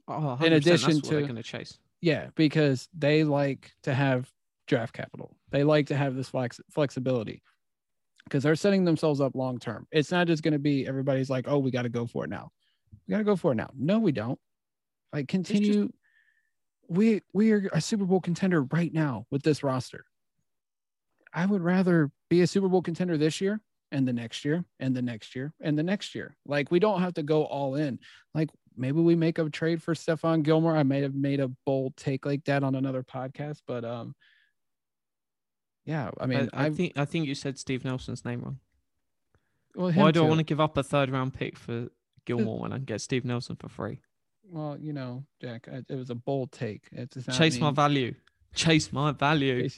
[0.08, 1.78] Oh, in addition to going to chase.
[2.00, 4.32] Yeah, because they like to have
[4.68, 5.36] draft capital.
[5.52, 7.42] They like to have this flex flexibility
[8.24, 9.88] because they're setting themselves up long term.
[9.92, 12.30] It's not just going to be everybody's like, oh, we got to go for it
[12.30, 12.52] now.
[13.08, 13.70] We got to go for it now.
[13.78, 14.40] No, we don't.
[15.12, 15.88] Like continue.
[15.88, 15.94] Just...
[16.88, 20.06] we we are a Super Bowl contender right now with this roster.
[21.34, 23.60] I would rather be a Super Bowl contender this year
[23.92, 26.36] and the next year and the next year and the next year.
[26.46, 28.00] Like we don't have to go all in.
[28.34, 30.76] Like maybe we make a trade for Stephon Gilmore.
[30.76, 34.14] I may have made a bold take like that on another podcast, but um,
[35.86, 38.60] yeah, I mean, I, I think I think you said Steve Nelson's name wrong.
[39.76, 41.88] well, Why do I want to give up a third round pick for
[42.26, 44.02] Gilmore when I can get Steve Nelson for free?
[44.50, 46.84] Well, you know, Jack, I- it was a bold take.
[46.92, 48.16] It's it's not Chase my value.
[48.54, 49.70] Chase my value.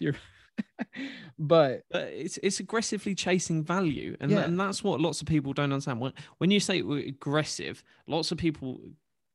[1.38, 4.44] But But it's it's aggressively chasing value, and Yeah.
[4.44, 6.00] and that's what lots of people don't understand.
[6.02, 8.82] When when you say we're aggressive, lots of people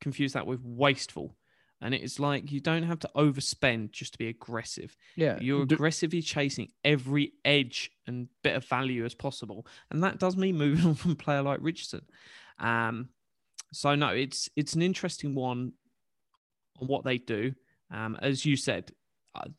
[0.01, 1.37] confuse that with wasteful,
[1.81, 4.97] and it's like you don't have to overspend just to be aggressive.
[5.16, 10.37] yeah, You're aggressively chasing every edge and bit of value as possible, and that does
[10.37, 12.03] mean moving on from a player like Richardson.
[12.59, 13.09] Um,
[13.72, 15.72] so no, it's it's an interesting one
[16.81, 17.55] on what they do.
[17.91, 18.93] Um, as you said,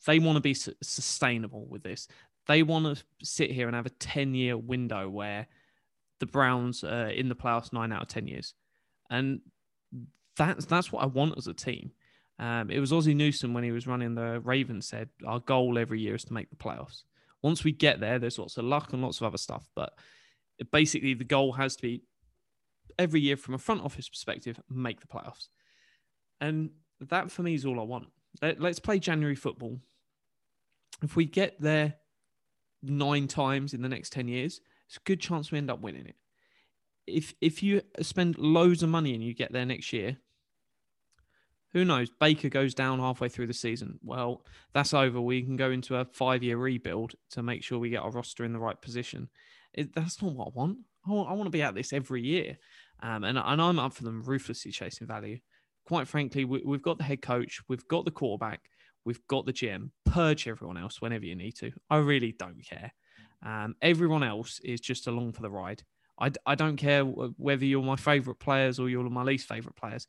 [0.05, 2.07] they want to be su- sustainable with this.
[2.47, 5.47] They want to sit here and have a ten-year window where
[6.19, 8.53] the Browns are in the playoffs nine out of ten years,
[9.09, 9.41] and
[10.37, 11.91] that's that's what I want as a team.
[12.37, 16.01] Um, it was Ozzie Newsom when he was running the Ravens said our goal every
[16.01, 17.03] year is to make the playoffs.
[17.41, 19.93] Once we get there, there's lots of luck and lots of other stuff, but
[20.71, 22.01] basically the goal has to be
[22.97, 25.47] every year from a front office perspective, make the playoffs.
[26.41, 28.07] And that for me is all I want.
[28.41, 29.79] Let, let's play January football.
[31.01, 31.95] If we get there
[32.81, 36.07] nine times in the next 10 years, it's a good chance we end up winning
[36.07, 36.15] it.
[37.07, 40.17] If if you spend loads of money and you get there next year,
[41.71, 42.09] who knows?
[42.09, 43.99] Baker goes down halfway through the season.
[44.01, 45.19] Well, that's over.
[45.21, 48.43] We can go into a five year rebuild to make sure we get our roster
[48.43, 49.29] in the right position.
[49.73, 50.77] It, that's not what I want.
[51.05, 52.57] I want, I want to be at this every year.
[53.03, 55.39] Um, and, and I'm up for them ruthlessly chasing value.
[55.85, 58.61] Quite frankly, we, we've got the head coach, we've got the quarterback,
[59.05, 59.91] we've got the GM.
[60.05, 61.71] Purge everyone else whenever you need to.
[61.89, 62.91] I really don't care.
[63.45, 65.83] Um, everyone else is just along for the ride.
[66.45, 70.07] I don't care whether you're my favorite players or you're my least favorite players.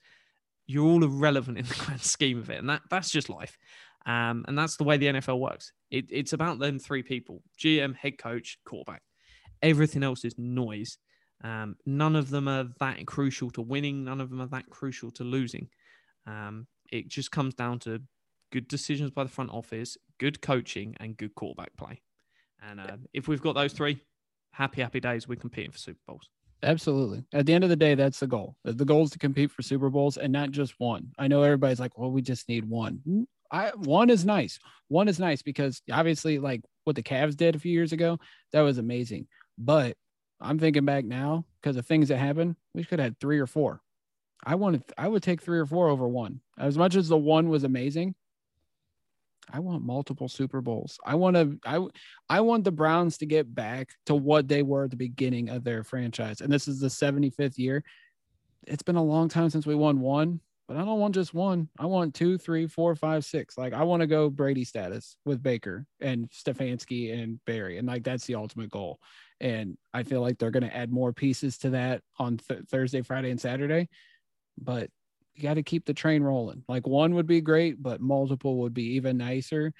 [0.67, 3.59] You're all irrelevant in the grand scheme of it, and that that's just life.
[4.07, 5.73] Um, and that's the way the NFL works.
[5.91, 9.03] It, it's about them three people: GM, head coach, quarterback.
[9.63, 10.99] Everything else is noise.
[11.45, 14.05] Um, none of them are that crucial to winning.
[14.05, 15.69] None of them are that crucial to losing.
[16.27, 18.01] Um, it just comes down to
[18.53, 22.01] good decisions by the front office, good coaching, and good quarterback play.
[22.63, 24.01] And uh, if we've got those three,
[24.53, 25.29] happy, happy days.
[25.29, 26.29] We're competing for Super Bowls.
[26.63, 27.23] Absolutely.
[27.35, 28.57] At the end of the day, that's the goal.
[28.65, 31.13] The goal is to compete for Super Bowls and not just one.
[31.19, 33.27] I know everybody's like, well, we just need one.
[33.53, 34.59] I one is nice.
[34.89, 38.19] One is nice because obviously, like what the Cavs did a few years ago,
[38.53, 39.29] that was amazing.
[39.59, 39.97] But
[40.41, 43.47] I'm thinking back now because of things that happened, we could have had three or
[43.47, 43.81] four.
[44.45, 46.41] I wanted I would take three or four over one.
[46.59, 48.15] As much as the one was amazing,
[49.51, 50.99] I want multiple Super Bowls.
[51.05, 51.87] I want to I
[52.29, 55.65] I want the Browns to get back to what they were at the beginning of
[55.65, 56.41] their franchise.
[56.41, 57.83] And this is the 75th year.
[58.67, 61.69] It's been a long time since we won one, but I don't want just one.
[61.79, 63.57] I want two, three, four, five, six.
[63.57, 67.79] Like I want to go Brady status with Baker and Stefanski and Berry.
[67.79, 68.99] And like that's the ultimate goal.
[69.41, 73.03] And I feel like they're going to add more pieces to that on th- Thursday,
[73.03, 73.89] Friday, and Saturday.
[74.59, 74.91] But
[75.35, 76.65] you got to keep the train rolling.
[76.69, 79.73] Like one would be great, but multiple would be even nicer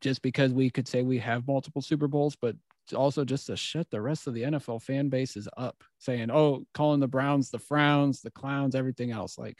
[0.00, 2.56] just because we could say we have multiple Super Bowls, but
[2.94, 7.00] also just to shut the rest of the NFL fan bases up, saying, oh, calling
[7.00, 9.38] the Browns the frowns, the clowns, everything else.
[9.38, 9.58] Like,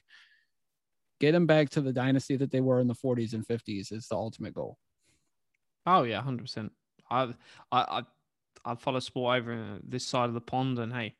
[1.20, 4.08] get them back to the dynasty that they were in the 40s and 50s is
[4.08, 4.78] the ultimate goal.
[5.86, 6.72] Oh yeah, hundred percent.
[7.10, 7.34] I
[7.70, 8.02] I
[8.64, 11.14] I follow sport over this side of the pond, and hey,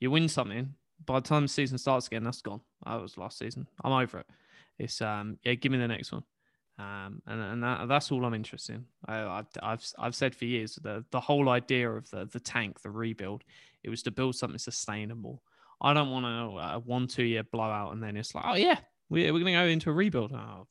[0.00, 0.74] you win something.
[1.04, 2.60] By the time the season starts again, that's gone.
[2.84, 3.68] That was last season.
[3.84, 4.26] I'm over it.
[4.78, 6.24] It's um yeah, give me the next one.
[6.78, 8.84] Um and and that, that's all I'm interested in.
[9.06, 12.90] I, I've I've said for years the the whole idea of the the tank, the
[12.90, 13.44] rebuild,
[13.82, 15.42] it was to build something sustainable.
[15.80, 18.78] I don't want a, a one two year blowout and then it's like oh yeah
[19.10, 20.32] we we're gonna go into a rebuild.
[20.32, 20.66] Oh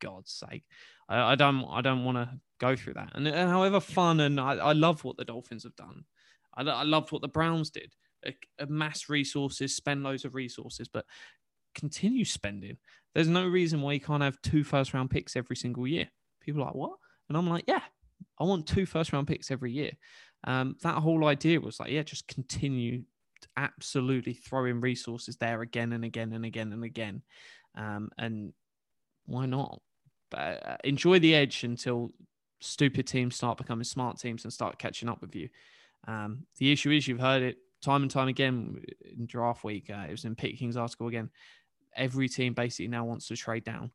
[0.00, 0.64] God's sake.
[1.08, 2.30] I, I don't I don't want to
[2.60, 3.12] go through that.
[3.14, 6.04] And, and however fun and I, I love what the Dolphins have done.
[6.56, 7.92] I, I loved what the Browns did.
[8.26, 11.04] A, a mass resources, spend loads of resources, but
[11.74, 12.78] continue spending.
[13.14, 16.08] There's no reason why you can't have two first round picks every single year.
[16.40, 16.96] People are like, what?
[17.28, 17.82] And I'm like, yeah,
[18.38, 19.92] I want two first round picks every year.
[20.44, 23.04] Um, that whole idea was like, yeah, just continue
[23.56, 27.22] absolutely throwing resources there again and again and again and again.
[27.76, 28.52] Um, and
[29.26, 29.80] why not?
[30.30, 32.10] But uh, enjoy the edge until
[32.60, 35.48] stupid teams start becoming smart teams and start catching up with you.
[36.06, 38.82] Um, the issue is you've heard it time and time again
[39.16, 39.90] in draft week.
[39.90, 41.30] Uh, it was in Peter King's article again.
[41.96, 43.90] Every team basically now wants to trade down.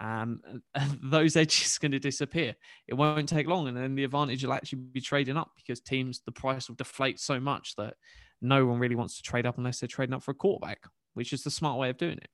[0.00, 0.40] Um,
[1.02, 2.54] those edges are going to disappear.
[2.86, 6.20] It won't take long, and then the advantage will actually be trading up because teams
[6.24, 7.94] the price will deflate so much that
[8.40, 11.32] no one really wants to trade up unless they're trading up for a quarterback, which
[11.32, 12.28] is the smart way of doing it.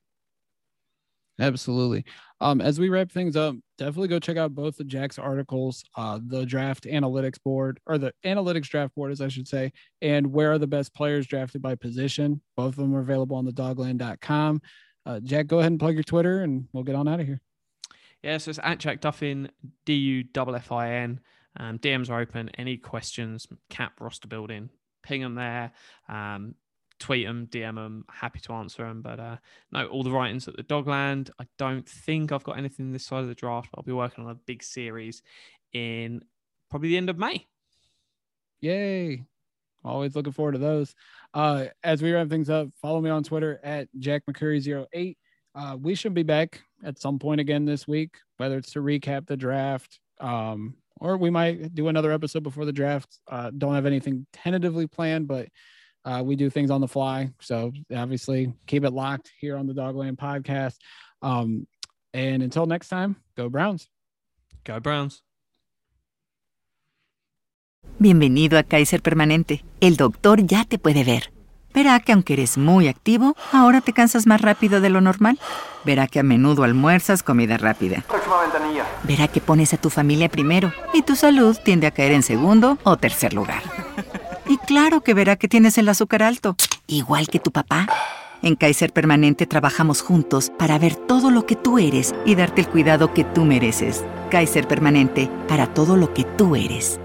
[1.41, 2.05] Absolutely.
[2.41, 6.20] Um, as we wrap things up, definitely go check out both the Jack's articles, uh,
[6.24, 10.53] the draft analytics board or the analytics draft board, as I should say, and where
[10.53, 12.41] are the best players drafted by position.
[12.57, 14.62] Both of them are available on the dawgland.com.
[15.07, 17.41] Uh, Jack, go ahead and plug your Twitter and we'll get on out of here.
[18.22, 19.51] Yeah, so it's at Jack Duffin,
[19.85, 21.20] D U F I N.
[21.57, 22.51] Um, DMs are open.
[22.57, 24.70] Any questions, cap roster building,
[25.03, 25.72] ping them there.
[26.09, 26.55] Um,
[27.01, 28.05] tweet them, DM them.
[28.11, 29.03] Happy to answer them.
[29.03, 29.36] But uh,
[29.72, 31.30] no, all the writings at the DawgLand.
[31.38, 33.70] I don't think I've got anything this side of the draft.
[33.74, 35.22] I'll be working on a big series
[35.72, 36.22] in
[36.70, 37.47] probably the end of May.
[38.61, 39.24] Yay.
[39.84, 40.95] Always looking forward to those.
[41.34, 45.16] Uh, as we wrap things up, follow me on Twitter at Jack McCurry08.
[45.55, 49.26] Uh, we should be back at some point again this week, whether it's to recap
[49.26, 53.18] the draft, um, or we might do another episode before the draft.
[53.30, 55.49] Uh, don't have anything tentatively planned, but
[56.05, 57.30] uh, we do things on the fly.
[57.40, 60.76] So obviously, keep it locked here on the Dogland podcast.
[61.22, 61.66] Um,
[62.12, 63.88] and until next time, go Browns.
[64.64, 65.22] Go Browns.
[67.98, 69.64] Bienvenido a Kaiser Permanente.
[69.80, 71.32] El doctor ya te puede ver.
[71.72, 75.38] Verá que aunque eres muy activo, ahora te cansas más rápido de lo normal.
[75.84, 78.05] Verá que a menudo almuerzas comida rápida.
[78.09, 78.86] Próxima ventanilla.
[79.02, 82.78] Verá que pones a tu familia primero y tu salud tiende a caer en segundo
[82.84, 83.62] o tercer lugar.
[84.47, 87.86] Y claro que verá que tienes el azúcar alto, igual que tu papá.
[88.42, 92.68] En Kaiser Permanente trabajamos juntos para ver todo lo que tú eres y darte el
[92.68, 94.05] cuidado que tú mereces.
[94.30, 97.01] Kaiser Permanente, para todo lo que tú eres.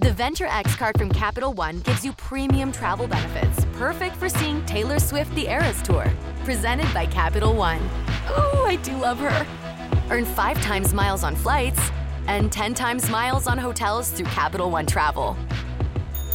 [0.00, 4.64] The Venture X card from Capital One gives you premium travel benefits, perfect for seeing
[4.66, 6.04] Taylor Swift the Eras Tour.
[6.44, 7.80] Presented by Capital One.
[8.30, 9.46] Ooh, I do love her.
[10.10, 11.80] Earn five times miles on flights
[12.26, 15.36] and 10 times miles on hotels through Capital One Travel.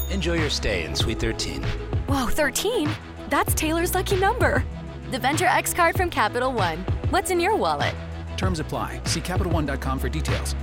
[0.10, 1.64] Enjoy your stay in Suite 13.
[2.08, 2.90] Whoa, 13?
[3.30, 4.64] That's Taylor's lucky number.
[5.12, 6.80] The Venture X card from Capital One.
[7.10, 7.96] What's in your wallet?
[8.38, 9.02] Terms apply.
[9.06, 10.56] See CapitalOne.com for details.